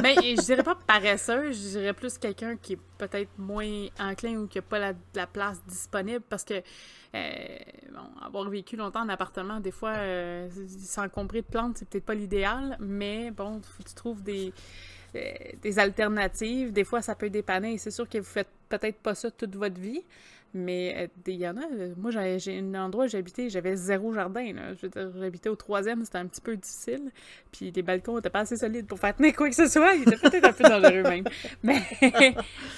Mais 0.03 0.14
ben, 0.16 0.37
je 0.37 0.42
dirais 0.42 0.62
pas 0.62 0.74
paresseuse, 0.74 1.55
je 1.62 1.79
dirais 1.79 1.92
plus 1.92 2.16
quelqu'un 2.16 2.57
qui 2.57 2.72
est 2.72 2.79
peut-être 2.96 3.31
moins 3.37 3.87
enclin 4.01 4.37
ou 4.37 4.46
qui 4.46 4.57
n'a 4.57 4.62
pas 4.62 4.79
la, 4.79 5.27
place 5.27 5.61
disponible 5.66 6.24
parce 6.31 6.44
que 6.44 6.55
euh, 6.55 7.59
bon, 7.92 8.24
avoir 8.24 8.48
vécu 8.48 8.77
longtemps 8.77 9.03
en 9.03 9.09
appartement, 9.11 9.61
des 9.61 9.70
fois, 9.70 9.90
euh, 9.90 10.48
s'encombrer 10.83 11.42
de 11.42 11.46
plantes, 11.46 11.77
c'est 11.77 11.88
peut-être 11.88 12.07
pas 12.07 12.14
l'idéal, 12.14 12.79
mais 12.81 13.31
bon, 13.31 13.61
faut 13.61 13.83
que 13.83 13.88
tu 13.90 13.94
trouves 13.94 14.22
des, 14.22 14.55
des 15.12 15.79
alternatives. 15.79 16.72
Des 16.72 16.85
fois, 16.85 17.03
ça 17.03 17.14
peut 17.14 17.29
dépanner. 17.29 17.77
C'est 17.77 17.90
sûr 17.90 18.09
que 18.09 18.16
vous 18.16 18.24
faites 18.24 18.48
peut-être 18.70 18.98
pas 18.98 19.14
ça 19.14 19.31
toute 19.31 19.57
votre 19.57 19.79
vie. 19.79 20.03
Mais 20.54 20.94
euh, 20.96 21.06
il 21.26 21.34
y 21.34 21.46
en 21.46 21.56
a. 21.56 21.66
Euh, 21.72 21.94
moi, 21.96 22.11
j'ai 22.11 22.58
un 22.58 22.74
endroit 22.74 23.04
où 23.04 23.08
j'habitais, 23.08 23.50
j'avais 23.50 23.76
zéro 23.76 24.12
jardin. 24.14 24.44
J'habitais 25.18 25.48
au 25.48 25.56
troisième, 25.56 26.04
c'était 26.04 26.18
un 26.18 26.26
petit 26.26 26.40
peu 26.40 26.56
difficile. 26.56 27.11
Puis 27.52 27.70
les 27.70 27.82
balcons 27.82 28.16
n'étaient 28.16 28.30
pas 28.30 28.40
assez 28.40 28.56
solides 28.56 28.87
pour 28.87 28.98
faire 28.98 29.14
tenir 29.14 29.34
quoi 29.37 29.48
que 29.48 29.54
ce 29.54 29.66
soit. 29.66 29.94
Ils 29.94 30.02
étaient 30.02 30.16
peut-être 30.16 30.44
un 30.44 30.52
peu 30.52 30.64
dangereux 30.64 31.02
même. 31.02 31.24
Mais, 31.62 31.82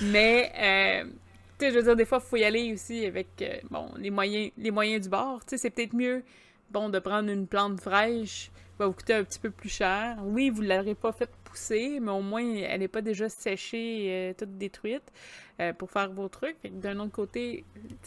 mais 0.01 0.53
euh, 0.59 1.11
tu 1.59 1.67
sais, 1.67 1.71
je 1.71 1.77
veux 1.77 1.83
dire, 1.83 1.97
des 1.97 2.05
fois, 2.05 2.21
il 2.25 2.29
faut 2.29 2.37
y 2.37 2.45
aller 2.45 2.73
aussi 2.73 3.05
avec 3.05 3.29
bon, 3.71 3.91
les, 3.97 4.11
moyens, 4.11 4.51
les 4.57 4.71
moyens 4.71 5.03
du 5.05 5.09
bord. 5.09 5.41
Tu 5.45 5.51
sais, 5.51 5.59
c'est 5.59 5.71
peut-être 5.71 5.95
mieux 5.95 6.23
bon, 6.71 6.89
de 6.89 6.99
prendre 6.99 7.31
une 7.31 7.47
plante 7.47 7.81
fraîche 7.81 8.51
va 8.85 8.89
vous 8.89 8.93
coûter 8.93 9.15
un 9.15 9.25
petit 9.25 9.39
peu 9.39 9.51
plus 9.51 9.69
cher. 9.69 10.17
Oui, 10.25 10.51
vous 10.51 10.63
ne 10.63 10.69
l'aurez 10.69 10.95
pas 10.95 11.13
fait 11.13 11.31
pousser, 11.45 11.99
mais 12.01 12.11
au 12.11 12.21
moins, 12.21 12.43
elle 12.43 12.81
n'est 12.81 12.89
pas 12.89 13.03
déjà 13.03 13.29
séchée, 13.29 14.35
toute 14.39 14.59
détruite. 14.59 15.13
Euh, 15.61 15.75
pour 15.75 15.91
faire 15.91 16.11
vos 16.11 16.29
trucs. 16.29 16.57
D'un 16.73 16.99
autre 17.01 17.13
côté, 17.13 17.65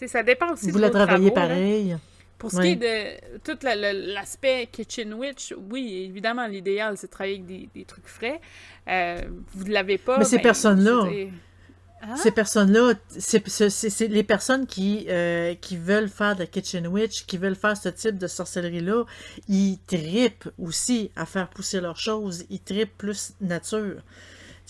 ça 0.08 0.24
dépend 0.24 0.54
aussi 0.54 0.72
Vous 0.72 0.80
la 0.80 0.90
travaillez 0.90 1.30
pareil. 1.30 1.96
Pour 2.40 2.50
ce 2.50 2.60
qui 2.60 2.70
est 2.70 2.76
de 2.76 3.40
tout 3.44 3.58
l'aspect 3.64 4.68
Kitchen 4.72 5.14
Witch, 5.14 5.54
oui, 5.70 6.06
évidemment, 6.10 6.48
l'idéal, 6.48 6.98
c'est 6.98 7.08
de 7.08 7.12
travailler 7.12 7.44
avec 7.48 7.72
des, 7.74 7.86
trucs 7.86 8.08
frais. 8.08 8.42
Euh, 8.88 9.22
vous 9.54 9.66
ne 9.66 9.72
l'avez 9.72 10.00
pas. 10.00 10.18
Mais 10.18 10.26
ces 10.26 10.38
ben, 10.38 10.44
personnes-là, 10.44 11.04
ces 12.18 12.32
personnes-là, 12.32 12.94
c'est 13.08 14.08
les 14.08 14.24
personnes 14.24 14.66
qui, 14.66 15.06
euh, 15.10 15.56
qui 15.56 15.78
veulent 15.78 16.10
faire 16.10 16.36
de 16.36 16.42
la 16.42 16.48
Kitchen 16.48 16.88
Witch, 16.88 17.26
qui 17.26 17.38
veulent 17.38 17.56
faire 17.56 17.78
ce 17.78 17.90
type 17.90 18.18
de 18.18 18.28
sorcellerie-là, 18.28 19.04
ils 19.48 19.80
tripent 19.88 20.50
aussi 20.58 21.12
à 21.16 21.26
faire 21.26 21.50
pousser 21.50 21.82
leurs 21.82 21.98
choses. 21.98 22.46
Ils 22.50 22.60
tripent 22.60 22.98
plus 22.98 23.34
nature. 23.42 24.02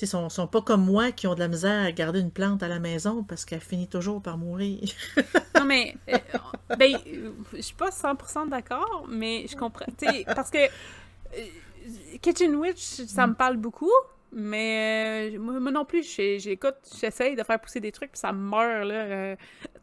Ils 0.02 0.08
sont, 0.08 0.28
sont 0.28 0.48
pas 0.48 0.62
comme 0.62 0.84
moi 0.84 1.12
qui 1.12 1.28
ont 1.28 1.36
de 1.36 1.39
la 1.39 1.48
misère 1.48 1.86
à 1.86 1.91
garder 1.91 2.19
une 2.19 2.32
plante 2.32 2.62
à 2.62 2.67
la 2.67 2.80
maison 2.80 3.24
parce 3.24 3.46
qu'elle 3.46 3.62
finit 3.62 3.88
toujours 3.88 4.22
par 4.22 4.38
mourir. 4.38 4.82
non, 5.56 5.63
mais 5.65 5.96
euh, 6.10 6.17
ben, 6.78 6.98
je 7.54 7.62
suis 7.62 7.76
pas 7.76 7.89
100% 7.89 8.50
d'accord, 8.50 9.06
mais 9.08 9.46
je 9.48 9.56
comprends. 9.56 9.86
Parce 10.36 10.50
que 10.50 10.58
euh, 10.58 11.46
Kitchen 12.22 12.54
Witch, 12.56 13.06
ça 13.08 13.28
me 13.28 13.34
parle 13.34 13.56
beaucoup, 13.56 13.91
mais 14.36 15.32
euh, 15.36 15.39
moi, 15.39 15.72
non 15.72 15.86
plus, 15.86 16.04
j'écoute, 16.04 16.76
j'essaye 17.00 17.36
de 17.36 17.43
faire 17.43 17.60
pousser 17.60 17.80
des 17.80 17.91
trucs, 17.91 18.12
puis 18.12 18.19
ça 18.19 18.32
meurt, 18.32 18.86
là, 18.86 18.96
euh, 18.96 19.36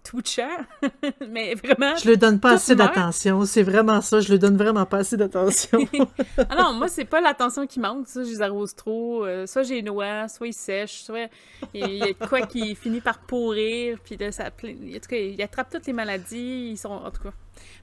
tout 0.02 0.20
cher. 0.24 0.66
mais 1.28 1.54
vraiment. 1.54 1.94
Je 1.96 2.08
lui 2.08 2.16
donne 2.16 2.40
pas 2.40 2.52
assez 2.52 2.74
d'attention. 2.74 3.44
C'est 3.44 3.62
vraiment 3.62 4.00
ça. 4.00 4.20
Je 4.20 4.32
lui 4.32 4.38
donne 4.38 4.56
vraiment 4.56 4.86
pas 4.86 4.98
assez 4.98 5.16
d'attention. 5.16 5.78
ah 6.38 6.56
non, 6.56 6.72
moi, 6.72 6.88
c'est 6.88 7.04
pas 7.04 7.20
l'attention 7.20 7.66
qui 7.66 7.78
manque. 7.78 8.08
Ça, 8.08 8.24
je 8.24 8.30
les 8.30 8.42
arrose 8.42 8.74
trop. 8.74 9.24
Euh, 9.24 9.46
soit 9.46 9.62
j'ai 9.62 9.82
noix, 9.82 10.26
soit 10.28 10.48
ils 10.48 10.52
sèchent, 10.52 11.02
soit 11.02 11.30
il 11.72 11.94
y 11.94 12.02
a 12.02 12.14
quoi 12.14 12.42
qui 12.42 12.74
finit 12.74 13.00
par 13.00 13.20
pourrir, 13.20 13.98
puis 14.02 14.16
là, 14.16 14.32
ça. 14.32 14.46
En 14.46 14.50
tout 14.50 15.08
cas, 15.08 15.16
ils 15.16 15.42
attrapent 15.42 15.70
toutes 15.70 15.86
les 15.86 15.92
maladies. 15.92 16.70
Ils 16.72 16.78
sont. 16.78 16.90
En 16.90 17.10
tout 17.10 17.22
cas. 17.22 17.32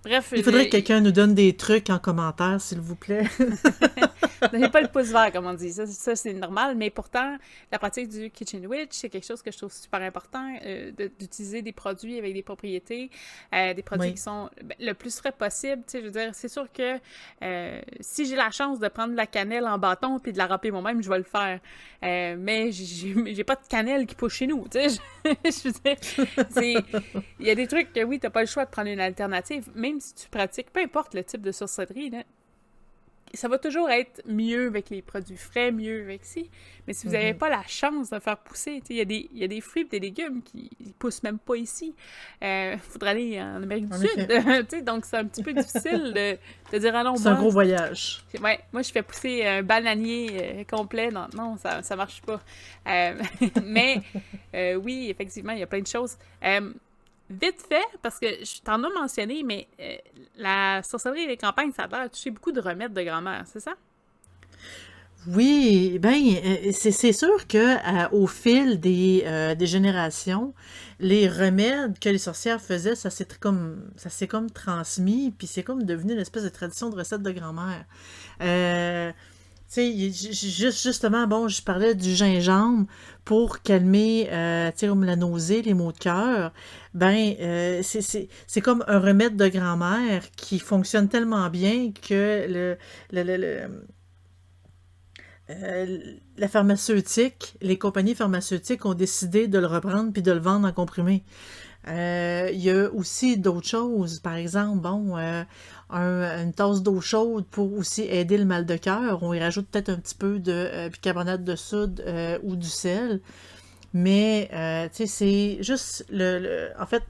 Bref. 0.03 0.33
Il 0.35 0.43
faudrait 0.43 0.65
que 0.65 0.71
quelqu'un 0.71 1.01
nous 1.01 1.11
donne 1.11 1.33
des 1.33 1.55
trucs 1.55 1.89
en 1.89 1.99
commentaire, 1.99 2.61
s'il 2.61 2.79
vous 2.79 2.95
plaît. 2.95 3.23
Donnez 4.51 4.69
pas 4.69 4.81
le 4.81 4.87
pouce 4.87 5.07
vert, 5.07 5.31
comme 5.31 5.47
on 5.47 5.53
dit. 5.53 5.71
Ça, 5.71 6.15
c'est 6.15 6.33
normal. 6.33 6.75
Mais 6.75 6.89
pourtant, 6.89 7.37
la 7.71 7.79
pratique 7.79 8.09
du 8.09 8.29
Kitchen 8.29 8.65
Witch, 8.67 8.89
c'est 8.91 9.09
quelque 9.09 9.25
chose 9.25 9.41
que 9.41 9.51
je 9.51 9.57
trouve 9.57 9.73
super 9.73 10.01
important, 10.01 10.55
euh, 10.65 10.91
d'utiliser 11.19 11.61
des 11.61 11.71
produits 11.71 12.17
avec 12.17 12.33
des 12.33 12.43
propriétés, 12.43 13.09
euh, 13.53 13.73
des 13.73 13.83
produits 13.83 14.13
qui 14.13 14.21
sont 14.21 14.49
ben, 14.63 14.75
le 14.79 14.93
plus 14.93 15.17
frais 15.17 15.31
possible. 15.31 15.83
je 15.91 15.99
veux 15.99 16.11
dire, 16.11 16.29
c'est 16.33 16.47
sûr 16.47 16.67
que 16.71 16.99
euh, 17.43 17.81
si 17.99 18.25
j'ai 18.25 18.35
la 18.35 18.51
chance 18.51 18.79
de 18.79 18.87
prendre 18.87 19.11
de 19.11 19.17
la 19.17 19.27
cannelle 19.27 19.65
en 19.65 19.77
bâton 19.77 20.19
puis 20.19 20.33
de 20.33 20.37
la 20.37 20.47
râper 20.47 20.71
moi-même, 20.71 21.01
je 21.01 21.09
vais 21.09 21.17
le 21.17 21.23
faire. 21.23 21.59
mais 22.01 22.71
j'ai 22.71 23.43
pas 23.43 23.55
de 23.55 23.67
cannelle 23.67 24.05
qui 24.05 24.15
pousse 24.15 24.33
chez 24.33 24.47
nous. 24.47 24.65
je 24.73 25.63
veux 25.63 26.61
dire, 26.61 26.83
il 27.39 27.45
y 27.45 27.49
a 27.49 27.55
des 27.55 27.67
trucs 27.67 27.91
que 27.91 28.03
oui, 28.03 28.19
t'as 28.19 28.29
pas 28.29 28.41
le 28.41 28.47
choix 28.47 28.65
de 28.65 28.69
prendre 28.69 28.89
une 28.89 28.99
alternative 28.99 29.66
même 29.75 29.99
si 29.99 30.13
tu 30.15 30.29
pratiques, 30.29 30.71
peu 30.71 30.81
importe 30.81 31.13
le 31.13 31.23
type 31.23 31.41
de 31.41 31.51
sorcellerie, 31.51 32.11
ça 33.33 33.47
va 33.47 33.57
toujours 33.57 33.89
être 33.89 34.21
mieux 34.25 34.67
avec 34.67 34.89
les 34.89 35.01
produits 35.01 35.37
frais, 35.37 35.71
mieux 35.71 36.03
avec 36.03 36.23
si. 36.23 36.49
Mais 36.87 36.93
si 36.93 37.07
vous 37.07 37.13
n'avez 37.13 37.33
mhm. 37.33 37.39
pas 37.39 37.49
la 37.49 37.63
chance 37.67 38.09
de 38.09 38.19
faire 38.19 38.37
pousser, 38.37 38.81
il 38.89 38.95
y, 38.95 39.01
a 39.01 39.05
des, 39.05 39.29
y 39.33 39.43
a 39.43 39.47
des 39.47 39.61
fruits 39.61 39.83
et 39.83 39.85
des 39.85 39.99
légumes 39.99 40.41
qui 40.41 40.69
ne 40.79 40.91
poussent 40.93 41.23
même 41.23 41.37
pas 41.37 41.55
ici. 41.55 41.93
Il 42.41 42.47
euh, 42.47 42.77
faudra 42.89 43.09
aller 43.11 43.41
en 43.41 43.61
Amérique 43.61 43.89
du 43.89 43.97
Sud. 43.97 44.83
donc, 44.85 45.05
c'est 45.05 45.17
un 45.17 45.25
petit 45.25 45.43
peu 45.43 45.53
difficile 45.53 46.13
de, 46.71 46.77
dire 46.77 46.95
allons. 46.95 47.15
C'est 47.15 47.27
un 47.27 47.35
gros 47.35 47.49
voyage. 47.49 48.23
Ouais, 48.41 48.59
moi, 48.71 48.81
je 48.81 48.91
fais 48.91 49.03
pousser 49.03 49.45
un 49.45 49.63
bananier 49.63 50.29
euh, 50.31 50.63
complet. 50.63 51.09
Non, 51.09 51.27
non, 51.35 51.57
ça 51.57 51.81
ne 51.81 51.95
marche 51.95 52.21
pas. 52.21 52.39
Euh, 52.87 53.13
mais 53.65 54.01
oui, 54.77 55.07
effectivement, 55.09 55.53
il 55.53 55.59
y 55.59 55.63
a 55.63 55.67
plein 55.67 55.81
de 55.81 55.87
choses. 55.87 56.17
Vite 57.29 57.61
fait, 57.67 57.85
parce 58.01 58.19
que 58.19 58.27
je 58.27 58.61
t'en 58.61 58.81
ai 58.81 58.93
mentionné, 58.93 59.43
mais 59.43 59.67
euh, 59.81 59.97
la 60.37 60.81
sorcellerie 60.81 61.23
et 61.23 61.27
les 61.27 61.37
campagnes, 61.37 61.71
ça 61.73 61.83
a 61.83 61.87
l'air 61.87 62.09
toucher 62.09 62.31
beaucoup 62.31 62.53
de 62.53 62.61
remèdes 62.61 62.93
de 62.93 63.01
grand-mère, 63.01 63.43
c'est 63.51 63.59
ça? 63.59 63.73
Oui, 65.27 65.99
ben 65.99 66.13
euh, 66.13 66.71
c'est 66.71 67.11
sûr 67.11 67.47
que 67.47 67.57
euh, 67.57 68.09
au 68.13 68.27
fil 68.27 68.79
des, 68.79 69.55
des, 69.57 69.67
générations, 69.67 70.53
les 71.01 71.27
remèdes 71.27 71.99
que 71.99 72.07
les 72.07 72.17
sorcières 72.17 72.61
faisaient, 72.61 72.95
ça 72.95 73.09
s'est 73.09 73.27
comme 73.41 73.91
ça 73.97 74.09
s'est 74.09 74.27
comme 74.27 74.49
transmis, 74.49 75.31
puis 75.37 75.47
c'est 75.47 75.63
comme 75.63 75.83
devenu 75.83 76.13
une 76.13 76.19
espèce 76.19 76.43
de 76.43 76.49
tradition 76.49 76.89
de 76.89 76.95
recette 76.95 77.23
de 77.23 77.31
grand-mère. 77.31 77.83
Tu 79.69 79.81
sais, 79.81 80.31
juste, 80.31 80.81
justement, 80.83 81.27
bon, 81.27 81.49
je 81.49 81.61
parlais 81.61 81.93
du 81.93 82.15
gingembre 82.15 82.87
pour 83.25 83.61
calmer, 83.61 84.29
euh, 84.31 84.71
tu 84.71 84.87
sais, 84.87 85.05
la 85.05 85.15
nausée, 85.17 85.61
les 85.61 85.73
maux 85.73 85.91
de 85.91 85.97
cœur. 85.97 86.53
Ben, 86.93 87.35
euh, 87.41 87.81
c'est 87.83 88.61
comme 88.61 88.85
un 88.87 88.99
remède 88.99 89.35
de 89.35 89.47
grand-mère 89.49 90.31
qui 90.37 90.59
fonctionne 90.59 91.09
tellement 91.09 91.49
bien 91.49 91.91
que 91.91 92.45
le, 92.47 92.77
le, 93.11 93.67
euh, 95.49 95.97
la 96.37 96.47
pharmaceutique, 96.47 97.55
les 97.61 97.77
compagnies 97.77 98.15
pharmaceutiques 98.15 98.85
ont 98.85 98.93
décidé 98.93 99.47
de 99.47 99.59
le 99.59 99.67
reprendre 99.67 100.11
puis 100.11 100.21
de 100.21 100.31
le 100.31 100.39
vendre 100.39 100.67
en 100.67 100.73
comprimé. 100.73 101.23
Euh, 101.87 102.49
il 102.51 102.59
y 102.59 102.69
a 102.69 102.91
aussi 102.91 103.37
d'autres 103.37 103.67
choses, 103.67 104.19
par 104.19 104.35
exemple, 104.35 104.81
bon, 104.81 105.15
une 105.89 106.53
tasse 106.53 106.81
d'eau 106.81 107.01
chaude 107.01 107.45
pour 107.45 107.73
aussi 107.73 108.03
aider 108.03 108.37
le 108.37 108.45
mal 108.45 108.65
de 108.65 108.75
cœur. 108.75 109.23
On 109.23 109.33
y 109.33 109.39
rajoute 109.39 109.67
peut-être 109.67 109.89
un 109.89 109.97
petit 109.97 110.15
peu 110.15 110.39
de 110.39 110.51
euh, 110.51 110.89
bicarbonate 110.89 111.43
de 111.43 111.55
soude 111.55 112.03
euh, 112.05 112.37
ou 112.43 112.55
du 112.55 112.67
sel. 112.67 113.21
Mais, 113.93 114.49
euh, 114.53 114.87
tu 114.89 115.07
sais, 115.07 115.07
c'est 115.07 115.63
juste 115.63 116.05
le, 116.09 116.69
En 116.79 116.85
fait, 116.85 117.03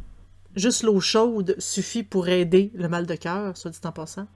juste 0.56 0.84
l'eau 0.84 1.00
chaude 1.00 1.56
suffit 1.60 2.04
pour 2.04 2.28
aider 2.30 2.72
le 2.76 2.88
mal 2.88 3.06
de 3.06 3.16
cœur, 3.16 3.58
soit 3.58 3.72
dit 3.72 3.80
en 3.84 3.92
passant. 3.92 4.28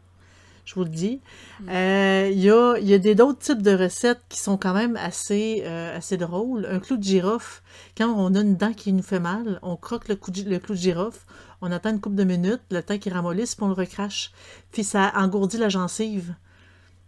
Je 0.65 0.75
vous 0.75 0.83
le 0.83 0.89
dis. 0.89 1.21
Euh, 1.69 2.29
Il 2.31 2.39
y 2.39 2.49
a, 2.49 2.77
y 2.79 3.15
d'autres 3.15 3.39
types 3.39 3.61
de 3.61 3.71
recettes 3.71 4.21
qui 4.29 4.39
sont 4.39 4.57
quand 4.57 4.73
même 4.73 4.95
assez, 4.97 5.63
euh, 5.65 5.97
assez 5.97 6.17
drôles. 6.17 6.65
Un 6.69 6.79
clou 6.79 6.97
de 6.97 7.03
girofle, 7.03 7.61
quand 7.97 8.09
on 8.09 8.35
a 8.35 8.41
une 8.41 8.55
dent 8.55 8.73
qui 8.73 8.93
nous 8.93 9.03
fait 9.03 9.19
mal, 9.19 9.59
on 9.61 9.75
croque 9.75 10.07
le, 10.07 10.15
clou 10.15 10.31
de, 10.31 10.49
le 10.49 10.59
clou 10.59 10.75
de 10.75 10.79
girofle, 10.79 11.19
on 11.61 11.71
attend 11.71 11.91
une 11.91 12.01
couple 12.01 12.15
de 12.15 12.23
minutes, 12.23 12.61
le 12.71 12.81
temps 12.81 12.97
qu'il 12.97 13.13
ramollisse, 13.13 13.55
puis 13.55 13.63
on 13.63 13.69
le 13.69 13.73
recrache. 13.73 14.31
Puis 14.71 14.83
ça 14.83 15.11
engourdit 15.15 15.57
la 15.57 15.69
gencive. 15.69 16.33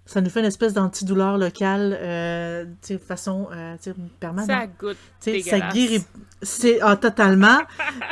Ça 0.06 0.20
nous 0.20 0.30
fait 0.30 0.42
une 0.42 0.48
espèce 0.48 0.74
d'antidouleur 0.74 1.38
locale 1.38 1.98
euh, 2.02 2.66
de 2.90 2.98
façon 2.98 3.48
euh, 3.54 3.76
permanente. 4.20 4.50
Ça 4.50 4.68
goûte 4.68 4.98
ça 5.22 5.60
guérit. 5.72 6.04
C'est 6.42 6.80
ah, 6.82 6.98
totalement. 6.98 7.60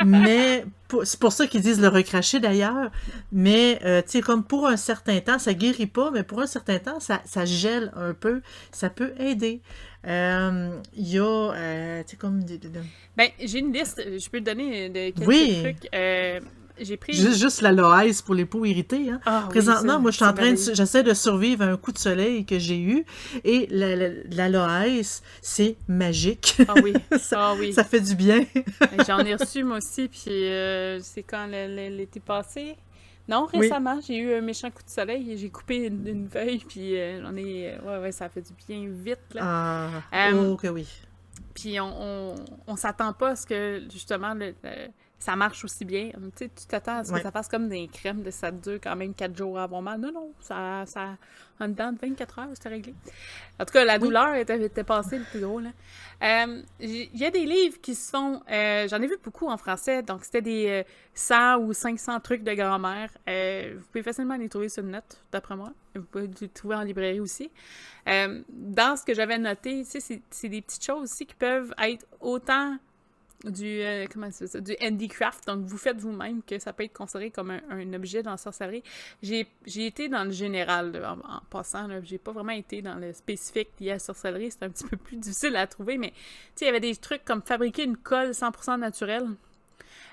mais 0.06 0.64
c'est 1.04 1.20
pour 1.20 1.32
ça 1.32 1.46
qu'ils 1.46 1.60
disent 1.60 1.80
le 1.80 1.88
recracher 1.88 2.40
d'ailleurs. 2.40 2.90
Mais 3.30 3.78
euh, 3.84 4.00
tu 4.00 4.10
sais, 4.12 4.20
comme 4.22 4.42
pour 4.44 4.66
un 4.66 4.78
certain 4.78 5.20
temps, 5.20 5.38
ça 5.38 5.52
guérit 5.52 5.86
pas, 5.86 6.10
mais 6.10 6.22
pour 6.22 6.40
un 6.40 6.46
certain 6.46 6.78
temps, 6.78 6.98
ça, 6.98 7.20
ça 7.26 7.44
gèle 7.44 7.92
un 7.94 8.14
peu. 8.14 8.40
Ça 8.70 8.88
peut 8.88 9.12
aider. 9.18 9.60
Euh, 10.06 10.70
Il 10.94 11.08
y 11.08 11.18
a, 11.18 11.24
euh, 11.24 12.02
tu 12.04 12.12
sais, 12.12 12.16
comme 12.16 12.40
Ben, 13.16 13.28
j'ai 13.38 13.58
une 13.58 13.72
liste. 13.72 14.02
Je 14.02 14.30
peux 14.30 14.40
te 14.40 14.44
donner 14.44 14.88
de 14.88 15.10
quelques 15.10 15.28
Oui. 15.28 15.60
trucs. 15.62 15.88
J'ai 16.80 16.96
pris. 16.96 17.12
juste, 17.12 17.38
juste 17.40 17.60
la 17.60 17.72
loaise 17.72 18.22
pour 18.22 18.34
les 18.34 18.44
peaux 18.44 18.64
irritées. 18.64 19.10
Hein. 19.10 19.20
Ah, 19.26 19.42
oui, 19.44 19.50
Présentement, 19.50 19.92
ça, 19.94 19.98
moi, 19.98 20.10
je 20.10 20.16
suis 20.16 20.24
en 20.24 20.32
train 20.32 20.52
de, 20.52 20.56
j'essaie 20.74 21.02
de 21.02 21.14
survivre 21.14 21.62
à 21.64 21.66
un 21.66 21.76
coup 21.76 21.92
de 21.92 21.98
soleil 21.98 22.44
que 22.44 22.58
j'ai 22.58 22.78
eu. 22.80 23.04
Et 23.44 23.66
la, 23.70 23.94
la, 23.96 24.08
la 24.30 24.48
loaise, 24.48 25.22
c'est 25.40 25.76
magique. 25.88 26.56
Ah 26.68 26.74
oui. 26.82 26.94
ça, 27.18 27.50
Ah 27.50 27.54
oui. 27.58 27.72
ça 27.72 27.84
fait 27.84 28.00
du 28.00 28.14
bien. 28.14 28.44
J'en 29.06 29.18
ai 29.20 29.34
reçu 29.34 29.64
moi 29.64 29.78
aussi, 29.78 30.08
puis 30.08 30.30
euh, 30.30 30.98
c'est 31.00 31.22
quand 31.22 31.46
l'été 31.46 32.20
passé? 32.20 32.76
Non, 33.28 33.46
Oui. 33.52 33.60
récemment, 33.60 34.00
j'ai 34.04 34.16
eu 34.16 34.34
un 34.34 34.40
méchant 34.40 34.68
coup 34.70 34.82
de 34.82 34.90
soleil 34.90 35.30
et 35.30 35.36
j'ai 35.36 35.48
coupé 35.48 35.86
une, 35.86 36.06
une 36.08 36.28
feuille, 36.28 36.58
puis 36.68 36.98
euh, 36.98 37.22
j'en 37.22 37.36
ai. 37.36 37.68
euh, 37.74 37.78
Ouais, 37.98 38.02
ouais, 38.02 38.12
ça 38.12 38.28
fait 38.28 38.40
du 38.42 38.52
bien 38.66 38.84
vite, 38.90 39.20
là. 39.34 39.92
Ah, 40.12 40.30
oh 40.34 40.56
que 40.56 40.66
oui. 40.66 40.86
Puis 41.54 41.78
on, 41.80 41.92
on, 42.00 42.34
on 42.66 42.76
s'attend 42.76 43.12
pas 43.12 43.30
à 43.30 43.36
ce 43.36 43.46
que, 43.46 43.82
justement, 43.92 44.34
le, 44.34 44.54
le- 44.64 44.88
ça 45.22 45.36
marche 45.36 45.64
aussi 45.64 45.84
bien. 45.84 46.10
Tu 46.36 46.48
t'attends 46.68 46.98
à 46.98 47.04
ce 47.04 47.10
que 47.10 47.14
Ouais. 47.16 47.22
ça 47.22 47.30
fasse 47.30 47.46
comme 47.48 47.68
des 47.68 47.86
crèmes, 47.86 48.22
de 48.22 48.30
ça 48.32 48.50
dure 48.50 48.80
quand 48.82 48.96
même 48.96 49.14
4 49.14 49.36
jours 49.36 49.58
avoir 49.58 49.80
mal. 49.80 50.00
Non, 50.00 50.10
non, 50.12 50.32
ça, 50.40 50.82
ça 50.86 51.16
en 51.60 51.68
dedans 51.68 51.92
de 51.92 51.98
24 52.00 52.38
heures, 52.40 52.48
c'était 52.54 52.70
réglé. 52.70 52.92
En 53.60 53.64
tout 53.64 53.72
cas, 53.72 53.84
la 53.84 53.94
Oui. 53.94 54.00
douleur 54.00 54.34
était, 54.34 54.60
était 54.60 54.82
passée 54.82 55.18
le 55.18 55.24
plus 55.24 55.40
drôle. 55.40 55.66
hein. 55.66 55.72
Euh, 56.48 56.62
Il 56.80 57.16
y 57.16 57.24
a 57.24 57.30
des 57.30 57.46
livres 57.46 57.80
qui 57.80 57.94
se 57.94 58.10
font, 58.10 58.42
euh, 58.50 58.88
j'en 58.88 59.00
ai 59.00 59.06
vu 59.06 59.16
beaucoup 59.22 59.46
en 59.48 59.56
français, 59.56 60.02
donc 60.02 60.24
c'était 60.24 60.42
des 60.42 60.66
euh, 60.68 60.82
100 61.14 61.58
ou 61.58 61.72
500 61.72 62.18
trucs 62.20 62.42
de 62.42 62.54
grand-mère. 62.54 63.10
Euh, 63.28 63.74
vous 63.76 63.86
pouvez 63.92 64.02
facilement 64.02 64.36
les 64.36 64.48
trouver 64.48 64.68
sur 64.68 64.82
le 64.82 64.88
net, 64.88 65.20
d'après 65.30 65.54
moi. 65.54 65.72
Vous 65.94 66.02
pouvez 66.02 66.28
les 66.40 66.48
trouver 66.48 66.74
en 66.74 66.82
librairie 66.82 67.20
aussi. 67.20 67.48
Euh, 68.08 68.42
dans 68.48 68.96
ce 68.96 69.04
que 69.04 69.14
j'avais 69.14 69.38
noté, 69.38 69.84
c'est 69.84 70.48
des 70.48 70.62
petites 70.62 70.84
choses 70.84 71.02
aussi 71.04 71.26
qui 71.26 71.34
peuvent 71.36 71.72
être 71.80 72.04
autant 72.20 72.76
du 73.44 73.80
euh, 73.80 74.06
comment 74.12 74.30
ça, 74.30 74.60
du 74.60 74.76
handicraft, 74.80 75.46
donc 75.46 75.64
vous 75.64 75.78
faites 75.78 75.98
vous-même 75.98 76.42
que 76.42 76.58
ça 76.58 76.72
peut 76.72 76.84
être 76.84 76.92
considéré 76.92 77.30
comme 77.30 77.50
un, 77.50 77.92
objet 77.94 78.22
dans 78.22 78.30
la 78.32 78.36
sorcellerie. 78.36 78.82
J'ai 79.22 79.46
été 79.76 80.08
dans 80.08 80.24
le 80.24 80.30
général 80.30 81.04
en, 81.04 81.40
passant, 81.50 81.88
j'ai 82.02 82.18
pas 82.18 82.32
vraiment 82.32 82.52
été 82.52 82.82
dans 82.82 82.94
le 82.94 83.12
spécifique 83.12 83.70
lié 83.80 83.90
à 83.90 83.94
la 83.94 83.98
sorcellerie, 83.98 84.50
c'est 84.50 84.62
un 84.62 84.70
petit 84.70 84.86
peu 84.86 84.96
plus 84.96 85.16
difficile 85.18 85.56
à 85.56 85.66
trouver, 85.66 85.98
mais 85.98 86.12
tu 86.56 86.62
il 86.62 86.66
y 86.66 86.68
avait 86.68 86.80
des 86.80 86.94
trucs 86.96 87.24
comme 87.24 87.42
fabriquer 87.42 87.84
une 87.84 87.96
colle 87.96 88.30
100% 88.30 88.78
naturelle. 88.78 89.26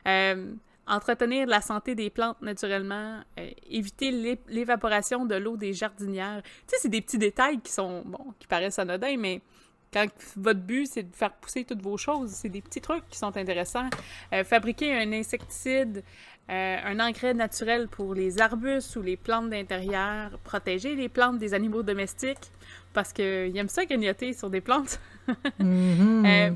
Euh, 0.07 0.53
entretenir 0.87 1.45
la 1.47 1.61
santé 1.61 1.93
des 1.93 2.09
plantes 2.09 2.41
naturellement, 2.41 3.21
euh, 3.37 3.49
éviter 3.69 4.11
l'é- 4.11 4.41
l'évaporation 4.47 5.25
de 5.25 5.35
l'eau 5.35 5.55
des 5.55 5.71
jardinières. 5.73 6.41
Tu 6.43 6.49
sais, 6.67 6.77
c'est 6.81 6.89
des 6.89 7.01
petits 7.01 7.19
détails 7.19 7.59
qui 7.61 7.71
sont, 7.71 8.01
bon, 8.05 8.33
qui 8.39 8.47
paraissent 8.47 8.79
anodins, 8.79 9.15
mais 9.17 9.41
quand 9.91 10.07
votre 10.35 10.59
but, 10.59 10.87
c'est 10.87 11.03
de 11.03 11.15
faire 11.15 11.33
pousser 11.33 11.63
toutes 11.63 11.81
vos 11.81 11.97
choses, 11.97 12.31
c'est 12.31 12.49
des 12.49 12.61
petits 12.61 12.81
trucs 12.81 13.07
qui 13.09 13.17
sont 13.17 13.35
intéressants. 13.35 13.89
Euh, 14.33 14.43
fabriquer 14.43 14.93
un 14.93 15.11
insecticide, 15.13 16.03
euh, 16.49 16.77
un 16.83 16.99
engrais 16.99 17.33
naturel 17.33 17.87
pour 17.87 18.13
les 18.13 18.41
arbustes 18.41 18.95
ou 18.95 19.01
les 19.01 19.17
plantes 19.17 19.49
d'intérieur, 19.49 20.37
protéger 20.43 20.95
les 20.95 21.09
plantes 21.09 21.37
des 21.37 21.53
animaux 21.53 21.83
domestiques, 21.83 22.51
parce 22.93 23.13
qu'ils 23.13 23.55
aiment 23.57 23.69
ça 23.69 23.85
grignoter 23.85 24.33
sur 24.33 24.49
des 24.49 24.61
plantes. 24.61 24.99
Mhm. 25.59 26.25
Euh, 26.25 26.49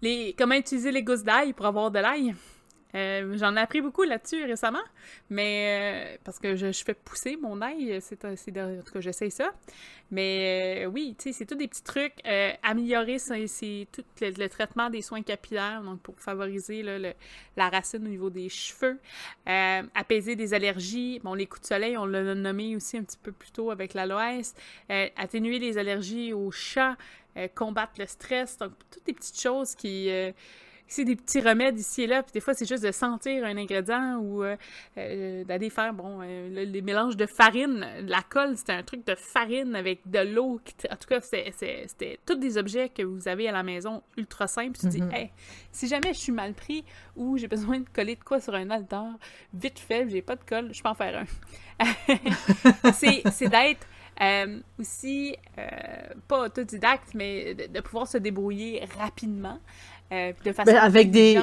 les, 0.00 0.34
comment 0.38 0.54
utiliser 0.54 0.90
les 0.90 1.02
gousses 1.02 1.22
d'ail 1.22 1.52
pour 1.52 1.66
avoir 1.66 1.90
de 1.90 1.98
l'ail? 1.98 2.34
Euh, 2.96 3.36
J'en 3.36 3.56
ai 3.56 3.60
appris 3.60 3.82
beaucoup 3.82 4.04
là-dessus 4.04 4.44
récemment, 4.44 4.82
mais 5.28 6.14
euh, 6.14 6.16
parce 6.24 6.38
que 6.38 6.56
je, 6.56 6.72
fais 6.72 6.94
pousser 6.94 7.36
mon 7.36 7.60
ail, 7.60 7.98
c'est 8.00 8.24
en 8.24 8.34
tout 8.34 8.92
cas 8.92 9.00
j'essaye 9.00 9.30
ça. 9.30 9.52
Mais 10.10 10.84
euh, 10.84 10.86
oui, 10.86 11.14
tu 11.18 11.24
sais, 11.24 11.32
c'est 11.32 11.46
tous 11.46 11.56
des 11.56 11.68
petits 11.68 11.82
trucs. 11.82 12.14
Améliorer, 12.62 13.18
c'est 13.18 13.88
tout 13.92 14.04
le, 14.20 14.46
traitement 14.48 14.88
des 14.88 15.02
soins 15.02 15.22
capillaires, 15.22 15.82
donc 15.82 16.00
pour 16.00 16.18
favoriser 16.18 16.82
la 16.82 17.68
racine 17.68 18.04
au 18.06 18.08
niveau 18.08 18.30
des 18.30 18.48
cheveux. 18.48 18.98
Apaiser 19.46 20.34
des 20.36 20.54
allergies. 20.54 21.20
Bon, 21.22 21.34
les 21.34 21.46
coups 21.46 21.62
de 21.62 21.66
soleil, 21.66 21.98
on 21.98 22.06
l'a 22.06 22.34
nommé 22.34 22.76
aussi 22.76 22.96
un 22.96 23.02
petit 23.02 23.18
peu 23.22 23.32
plus 23.32 23.50
tôt 23.50 23.70
avec 23.70 23.92
l'aloès. 23.94 24.54
Atténuer 24.88 25.58
les 25.58 25.76
allergies 25.76 26.32
aux 26.32 26.50
chats 26.50 26.96
combattre 27.54 27.92
le 27.98 28.06
stress, 28.06 28.56
donc 28.56 28.72
toutes 28.90 29.04
des 29.04 29.12
petites 29.12 29.38
choses 29.38 29.74
qui... 29.74 30.10
c'est 30.88 31.04
des 31.04 31.16
petits 31.16 31.40
remèdes 31.40 31.78
ici 31.78 32.02
et 32.02 32.06
là, 32.06 32.22
puis 32.22 32.32
des 32.32 32.40
fois, 32.40 32.54
c'est 32.54 32.66
juste 32.68 32.84
de 32.84 32.92
sentir 32.92 33.44
un 33.44 33.56
ingrédient 33.56 34.18
ou 34.18 34.42
euh, 34.44 34.56
euh, 34.98 35.44
d'aller 35.44 35.68
faire, 35.70 35.92
bon, 35.92 36.20
euh, 36.22 36.48
le- 36.48 36.70
les 36.70 36.82
mélanges 36.82 37.16
de 37.16 37.26
farine. 37.26 37.86
La 38.06 38.22
colle, 38.22 38.56
c'était 38.56 38.72
un 38.72 38.82
truc 38.82 39.04
de 39.06 39.14
farine 39.14 39.74
avec 39.74 40.08
de 40.08 40.20
l'eau. 40.20 40.60
En 40.90 40.96
tout 40.96 41.08
cas, 41.08 41.20
c'était 41.20 42.18
tous 42.24 42.36
des 42.36 42.56
objets 42.58 42.88
que 42.88 43.02
vous 43.02 43.26
avez 43.28 43.48
à 43.48 43.52
la 43.52 43.62
maison 43.62 44.02
ultra 44.16 44.46
simples. 44.46 44.78
Tu 44.78 44.86
te 44.86 44.90
dis, 44.92 45.02
Mhm. 45.02 45.12
hey, 45.12 45.30
si 45.72 45.88
jamais 45.88 46.12
je 46.14 46.18
suis 46.18 46.32
mal 46.32 46.54
pris 46.54 46.84
ou 47.16 47.36
j'ai 47.36 47.48
besoin 47.48 47.80
de 47.80 47.88
coller 47.92 48.14
de 48.16 48.22
quoi 48.24 48.40
sur 48.40 48.54
un 48.54 48.70
altar, 48.70 49.06
vite 49.54 49.78
fait, 49.78 50.08
j'ai 50.08 50.22
pas 50.22 50.36
de 50.36 50.44
colle, 50.44 50.72
je 50.72 50.82
peux 50.82 50.88
en 50.88 50.94
faire 50.94 51.24
un. 51.24 51.26
c'est 52.92 53.22
c'est 53.32 53.48
d'être 53.48 53.86
aussi, 54.78 55.36
pas 56.28 56.44
autodidacte, 56.46 57.12
mais 57.14 57.54
de, 57.54 57.66
de 57.66 57.80
pouvoir 57.80 58.08
se 58.08 58.16
débrouiller 58.18 58.82
rapidement, 58.98 59.58
euh, 60.12 60.32
de 60.44 60.52
façon 60.52 60.70
Ben, 60.72 60.76
avec 60.78 61.10
des-. 61.10 61.40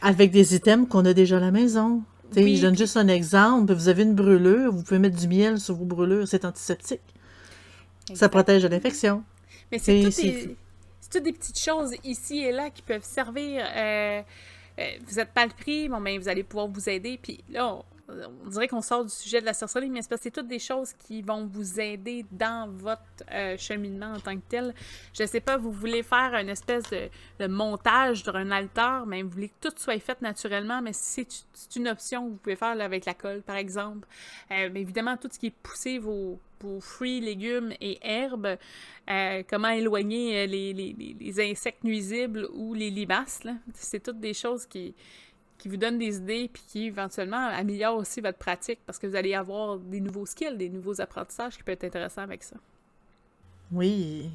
Avec 0.00 0.30
des 0.30 0.54
items 0.54 0.86
qu'on 0.88 1.04
a 1.06 1.12
déjà 1.12 1.38
à 1.38 1.40
la 1.40 1.50
maison. 1.50 2.02
Oui, 2.36 2.56
je 2.56 2.62
donne 2.62 2.72
puis- 2.72 2.78
juste 2.84 2.96
un 2.96 3.08
exemple. 3.08 3.72
Vous 3.72 3.88
avez 3.88 4.02
une 4.04 4.14
brûlure, 4.14 4.70
vous 4.72 4.82
pouvez 4.82 5.00
mettre 5.00 5.16
du 5.16 5.26
miel 5.26 5.58
sur 5.58 5.74
vos 5.74 5.84
brûlures, 5.84 6.28
c'est 6.28 6.44
antiseptique. 6.44 7.00
Ça 8.14 8.28
protège 8.28 8.62
de 8.62 8.68
l'infection. 8.68 9.22
Mais 9.72 9.78
c'est 9.78 10.02
toutes, 10.02 10.16
des- 10.16 10.56
toutes 11.10 11.22
des 11.24 11.32
petites 11.32 11.58
choses 11.58 11.92
ici 12.04 12.38
et 12.38 12.52
là 12.52 12.70
qui 12.70 12.82
peuvent 12.82 13.02
servir. 13.04 13.64
euh, 13.76 14.22
euh, 14.78 14.82
vous 15.06 15.18
êtes 15.18 15.34
mal 15.34 15.48
pris, 15.48 15.88
bon, 15.88 16.00
ben, 16.00 16.18
vous 16.20 16.28
allez 16.28 16.42
pouvoir 16.44 16.68
vous 16.68 16.88
aider. 16.88 17.18
Puis 17.20 17.40
là, 17.50 17.74
on, 17.74 17.84
on 18.08 18.48
dirait 18.48 18.68
qu'on 18.68 18.80
sort 18.80 19.04
du 19.04 19.10
sujet 19.10 19.40
de 19.40 19.46
la 19.46 19.54
sorcellerie, 19.54 19.90
mais 19.90 20.02
c'est 20.02 20.08
parce 20.08 20.20
que 20.20 20.24
c'est 20.24 20.30
toutes 20.30 20.48
des 20.48 20.58
choses 20.58 20.92
qui 20.94 21.20
vont 21.22 21.46
vous 21.46 21.78
aider 21.78 22.24
dans 22.32 22.70
votre 22.70 23.02
euh, 23.30 23.56
cheminement 23.58 24.12
en 24.14 24.20
tant 24.20 24.34
que 24.36 24.42
tel. 24.48 24.74
Je 25.12 25.24
sais 25.26 25.40
pas, 25.40 25.56
vous 25.56 25.72
voulez 25.72 26.02
faire 26.02 26.34
une 26.34 26.48
espèce 26.48 26.84
de, 26.90 27.46
montage 27.46 28.22
sur 28.22 28.34
un 28.36 28.50
altar, 28.50 29.06
mais 29.06 29.22
vous 29.22 29.30
voulez 29.30 29.48
que 29.48 29.68
tout 29.68 29.74
soit 29.76 29.98
fait 29.98 30.20
naturellement, 30.22 30.80
mais 30.80 30.92
c'est 30.92 31.26
une 31.76 31.88
option 31.88 32.24
que 32.24 32.30
vous 32.30 32.36
pouvez 32.36 32.56
faire 32.56 32.80
avec 32.80 33.04
la 33.04 33.14
colle, 33.14 33.42
par 33.42 33.56
exemple. 33.56 34.08
Euh, 34.50 34.70
mais 34.72 34.80
évidemment, 34.80 35.16
tout 35.16 35.28
ce 35.30 35.38
qui 35.38 35.46
est 35.46 35.54
poussé, 35.62 35.98
vos, 35.98 36.40
fruits, 36.80 37.20
légumes 37.20 37.72
et 37.80 37.98
herbes, 38.02 38.56
euh, 39.08 39.42
comment 39.48 39.68
éloigner 39.68 40.46
les, 40.46 40.72
les- 40.72 41.50
insectes 41.50 41.84
nuisibles 41.84 42.48
ou 42.52 42.74
les 42.74 42.90
limaces, 42.90 43.42
c'est 43.74 44.02
toutes 44.02 44.18
des 44.18 44.34
choses 44.34 44.66
qui, 44.66 44.92
qui 45.58 45.68
vous 45.68 45.76
donnent 45.76 45.98
des 45.98 46.16
idées 46.16 46.48
puis 46.52 46.62
qui 46.66 46.86
éventuellement 46.86 47.48
améliorent 47.48 47.96
aussi 47.96 48.20
votre 48.20 48.38
pratique 48.38 48.78
parce 48.86 48.98
que 48.98 49.06
vous 49.06 49.16
allez 49.16 49.34
avoir 49.34 49.78
des 49.78 50.00
nouveaux 50.00 50.26
skills, 50.26 50.56
des 50.56 50.68
nouveaux 50.68 51.00
apprentissages 51.00 51.56
qui 51.56 51.62
peuvent 51.62 51.74
être 51.74 51.84
intéressants 51.84 52.22
avec 52.22 52.44
ça. 52.44 52.56
Oui. 53.72 54.30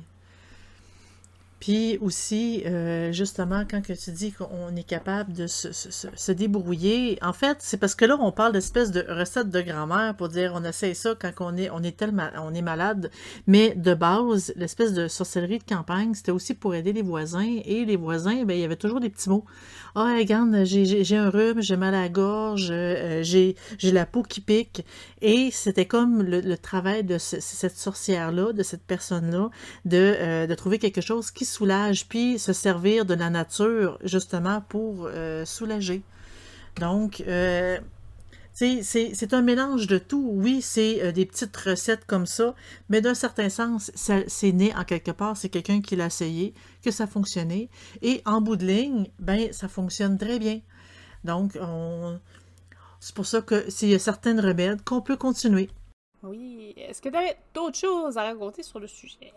Puis 1.63 1.97
aussi, 2.02 2.62
euh, 2.65 3.13
justement, 3.13 3.63
quand 3.69 3.82
que 3.82 3.93
tu 3.93 4.12
dis 4.12 4.34
qu'on 4.34 4.76
est 4.76 4.84
capable 4.84 5.32
de 5.32 5.47
se, 5.47 5.71
se- 5.71 6.08
se- 6.13 6.32
débrouiller, 6.34 7.17
en 7.21 7.32
fait, 7.32 7.56
c'est 7.62 7.78
parce 7.78 7.95
que 7.95 8.04
là, 8.04 8.17
on 8.19 8.34
parle 8.34 8.52
d'espèce 8.52 8.91
de 8.91 9.06
recette 9.08 9.49
de 9.49 9.62
grand-mère 9.62 10.13
pour 10.17 10.28
dire 10.28 10.52
on 10.56 10.65
essaie 10.65 10.93
ça 10.93 11.15
quand 11.17 11.32
on 11.39 11.56
est, 11.56 11.69
on 11.69 11.82
est 11.82 11.95
tellement, 11.95 12.28
on 12.41 12.54
est 12.54 12.62
malade. 12.62 13.10
Mais 13.47 13.76
de 13.76 13.93
base, 13.93 14.52
l'espèce 14.58 14.91
de 14.91 15.08
sorcellerie 15.08 15.60
de 15.60 15.63
campagne, 15.63 16.13
c'était 16.13 16.34
aussi 16.34 16.54
pour 16.54 16.76
aider 16.76 16.91
les 16.91 17.02
voisins. 17.02 17.60
Et 17.63 17.86
les 17.86 17.95
voisins, 17.95 18.43
ben, 18.43 18.56
il 18.58 18.60
y 18.60 18.65
avait 18.65 18.76
toujours 18.76 18.99
des 18.99 19.10
petits 19.10 19.30
mots. 19.30 19.45
Ah, 19.95 20.15
regarde, 20.17 20.65
j'ai- 20.65 21.15
un 21.15 21.30
rhume, 21.30 21.62
j'ai 21.62 21.78
mal 21.78 21.95
à 21.95 22.02
la 22.02 22.10
gorge, 22.10 22.69
euh, 22.71 23.23
j'ai 23.23 23.56
la 23.84 24.06
peau 24.06 24.23
qui 24.23 24.41
pique. 24.41 24.84
Et 25.21 25.49
c'était 25.52 25.86
comme 25.86 26.23
le, 26.23 26.58
travail 26.58 27.06
de 27.06 27.17
ce- 27.17 27.39
cette 27.39 27.78
sorcière-là, 27.78 28.52
de 28.52 28.63
cette 28.63 28.84
personne-là, 28.84 29.49
de, 29.86 29.97
euh, 29.97 30.47
de 30.47 30.56
trouver 30.56 30.78
quelque 30.80 30.99
chose 30.99 31.32
qui 31.32 31.45
soulage, 31.54 32.08
puis 32.08 32.39
se 32.39 32.54
servir 32.54 33.06
de 33.06 33.13
la 33.13 33.30
nature, 33.30 34.00
justement, 34.04 34.62
pour 34.62 35.06
euh, 35.06 35.46
soulager. 35.46 36.02
Donc, 36.80 37.22
euh, 37.28 37.80
C'est 38.54 39.34
un 39.34 39.42
mélange 39.42 39.88
de 39.88 39.98
tout. 39.98 40.30
Oui, 40.32 40.62
c'est 40.62 41.02
euh, 41.02 41.12
des 41.12 41.26
petites 41.26 41.58
recettes 41.58 42.06
comme 42.06 42.28
ça, 42.28 42.54
mais 42.89 43.02
d'un 43.02 43.16
certain 43.16 43.50
sens, 43.50 43.92
c'est 43.96 44.52
né 44.52 44.74
en 44.76 44.84
quelque 44.84 45.12
part. 45.12 45.36
C'est 45.38 45.50
quelqu'un 45.50 45.82
qui 45.82 45.96
l'a 45.96 46.08
essayé, 46.08 46.54
que 46.84 46.92
ça 46.92 47.08
fonctionnait. 47.08 47.70
Et 48.02 48.22
en 48.26 48.42
bout 48.42 48.56
de 48.56 48.66
ligne, 48.66 49.08
ben, 49.20 49.52
ça 49.52 49.68
fonctionne 49.68 50.18
très 50.18 50.39
bien. 50.39 50.62
Donc, 51.24 51.58
on... 51.60 52.20
c'est 53.00 53.16
pour 53.16 53.26
ça 53.26 53.42
que 53.42 53.70
s'il 53.70 53.89
y 53.89 53.96
a 53.96 54.00
certaines 54.00 54.39
remèdes 54.39 54.84
qu'on 54.84 55.02
peut 55.02 55.18
continuer. 55.18 55.70
Oui. 56.22 56.74
Est-ce 56.78 57.02
que 57.02 57.10
tu 57.10 57.16
avais 57.16 57.38
d'autres 57.54 57.78
choses 57.78 58.18
à 58.18 58.24
raconter 58.24 58.63
sur 58.63 58.80
le 58.80 58.88
sujet? 58.88 59.32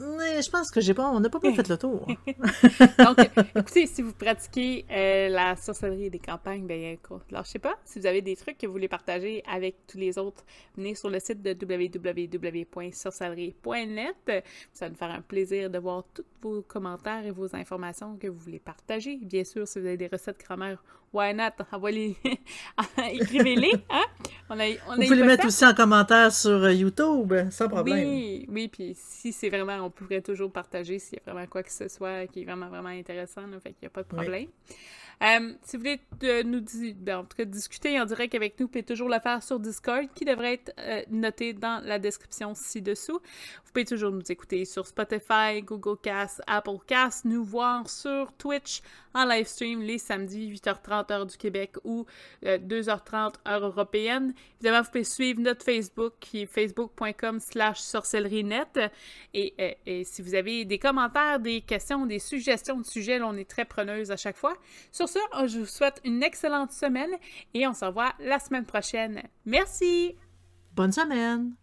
Mais 0.00 0.42
je 0.42 0.50
pense 0.50 0.70
que 0.70 0.80
j'ai 0.80 0.94
pas, 0.94 1.10
on 1.10 1.20
n'a 1.20 1.28
pas 1.28 1.38
bien 1.38 1.54
fait 1.54 1.68
le 1.68 1.76
tour. 1.76 2.06
Donc, 2.98 3.18
écoutez, 3.56 3.86
si 3.86 4.00
vous 4.02 4.12
pratiquez 4.12 4.84
euh, 4.90 5.28
la 5.28 5.54
sorcellerie 5.56 6.10
des 6.10 6.18
campagnes, 6.18 6.66
ben, 6.66 6.98
alors 7.30 7.44
je 7.44 7.50
sais 7.50 7.58
pas, 7.58 7.78
si 7.84 8.00
vous 8.00 8.06
avez 8.06 8.22
des 8.22 8.36
trucs 8.36 8.56
que 8.58 8.66
vous 8.66 8.72
voulez 8.72 8.88
partager 8.88 9.42
avec 9.50 9.86
tous 9.86 9.98
les 9.98 10.18
autres, 10.18 10.44
venez 10.76 10.94
sur 10.94 11.10
le 11.10 11.18
site 11.20 11.42
de 11.42 11.50
www.sorcellerie.net. 11.52 14.44
Ça 14.72 14.86
va 14.86 14.90
nous 14.90 14.96
faire 14.96 15.10
un 15.10 15.22
plaisir 15.22 15.70
de 15.70 15.78
voir 15.78 16.04
tous 16.14 16.24
vos 16.40 16.62
commentaires 16.62 17.26
et 17.26 17.30
vos 17.30 17.54
informations 17.54 18.16
que 18.16 18.28
vous 18.28 18.38
voulez 18.38 18.60
partager. 18.60 19.16
Bien 19.16 19.44
sûr, 19.44 19.68
si 19.68 19.78
vous 19.78 19.84
avez 19.86 19.98
des 19.98 20.08
recettes 20.08 20.40
grand-mère, 20.40 20.82
why 21.12 21.34
not? 21.34 21.52
Envoyez 21.72 22.16
Écrivez-les, 23.12 23.74
hein? 23.90 24.04
On 24.48 24.58
a, 24.58 24.64
on 24.88 24.96
vous 24.96 25.02
pouvez 25.02 25.16
les 25.16 25.22
mettre 25.22 25.46
aussi 25.46 25.64
en 25.64 25.74
commentaire 25.74 26.32
sur 26.32 26.50
euh, 26.50 26.72
YouTube, 26.72 27.32
sans 27.50 27.68
problème. 27.68 28.08
Oui, 28.08 28.46
oui, 28.48 28.68
puis 28.68 28.96
si 28.96 29.32
c'est 29.32 29.48
vraiment 29.48 29.84
on 29.84 29.90
pourrait 29.90 30.22
toujours 30.22 30.50
partager 30.50 30.98
s'il 30.98 31.18
y 31.18 31.28
a 31.28 31.32
vraiment 31.32 31.46
quoi 31.46 31.62
que 31.62 31.72
ce 31.72 31.88
soit 31.88 32.26
qui 32.26 32.42
est 32.42 32.44
vraiment, 32.44 32.68
vraiment 32.68 32.88
intéressant. 32.88 33.42
Là, 33.42 33.60
fait 33.60 33.70
qu'il 33.70 33.82
n'y 33.82 33.86
a 33.86 33.90
pas 33.90 34.02
de 34.02 34.08
problème. 34.08 34.46
Euh, 35.22 35.52
si 35.64 35.76
vous 35.76 35.82
voulez 35.82 36.44
nous 36.44 36.64
ben, 36.96 37.18
en 37.18 37.24
tout 37.24 37.36
cas, 37.36 37.44
discuter 37.44 38.00
en 38.00 38.06
direct 38.06 38.34
avec 38.34 38.58
nous, 38.58 38.64
vous 38.64 38.70
pouvez 38.70 38.82
toujours 38.82 39.08
le 39.10 39.20
faire 39.20 39.42
sur 39.42 39.60
Discord, 39.60 40.06
qui 40.14 40.24
devrait 40.24 40.54
être 40.54 40.72
euh, 40.78 41.02
noté 41.10 41.52
dans 41.52 41.84
la 41.84 41.98
description 41.98 42.54
ci-dessous. 42.54 43.20
Vous 43.64 43.72
pouvez 43.72 43.84
toujours 43.84 44.12
nous 44.12 44.32
écouter 44.32 44.64
sur 44.64 44.86
Spotify, 44.86 45.60
Google 45.62 45.98
Cast, 46.02 46.40
Apple 46.46 46.78
Cast, 46.86 47.26
nous 47.26 47.44
voir 47.44 47.88
sur 47.90 48.32
Twitch 48.38 48.80
en 49.14 49.24
live 49.24 49.46
stream 49.46 49.80
les 49.82 49.98
samedis 49.98 50.52
8h30 50.52 51.12
heure 51.12 51.26
du 51.26 51.36
Québec 51.36 51.76
ou 51.84 52.06
2h30 52.42 53.14
euh, 53.14 53.50
heure 53.50 53.66
européenne. 53.66 54.34
Évidemment, 54.60 54.82
vous 54.82 54.90
pouvez 54.90 55.04
suivre 55.04 55.40
notre 55.40 55.64
Facebook 55.64 56.14
qui 56.20 56.42
est 56.42 56.46
facebook.com 56.46 57.40
slash 57.40 57.80
sorcellerienet. 57.80 58.90
Et, 59.34 59.76
et, 59.86 60.04
si 60.04 60.22
vous 60.22 60.34
avez 60.34 60.64
des 60.64 60.78
commentaires, 60.78 61.40
des 61.40 61.60
questions, 61.60 62.06
des 62.06 62.18
suggestions 62.18 62.78
de 62.80 62.86
sujets, 62.86 63.20
on 63.22 63.34
est 63.34 63.48
très 63.48 63.64
preneuse 63.64 64.10
à 64.10 64.16
chaque 64.16 64.36
fois. 64.36 64.54
Sur 64.92 65.08
ce, 65.08 65.18
je 65.46 65.60
vous 65.60 65.66
souhaite 65.66 66.00
une 66.04 66.22
excellente 66.22 66.72
semaine 66.72 67.10
et 67.54 67.66
on 67.66 67.72
se 67.72 67.84
revoit 67.84 68.12
la 68.20 68.38
semaine 68.38 68.64
prochaine. 68.64 69.22
Merci! 69.44 70.16
Bonne 70.74 70.92
semaine! 70.92 71.54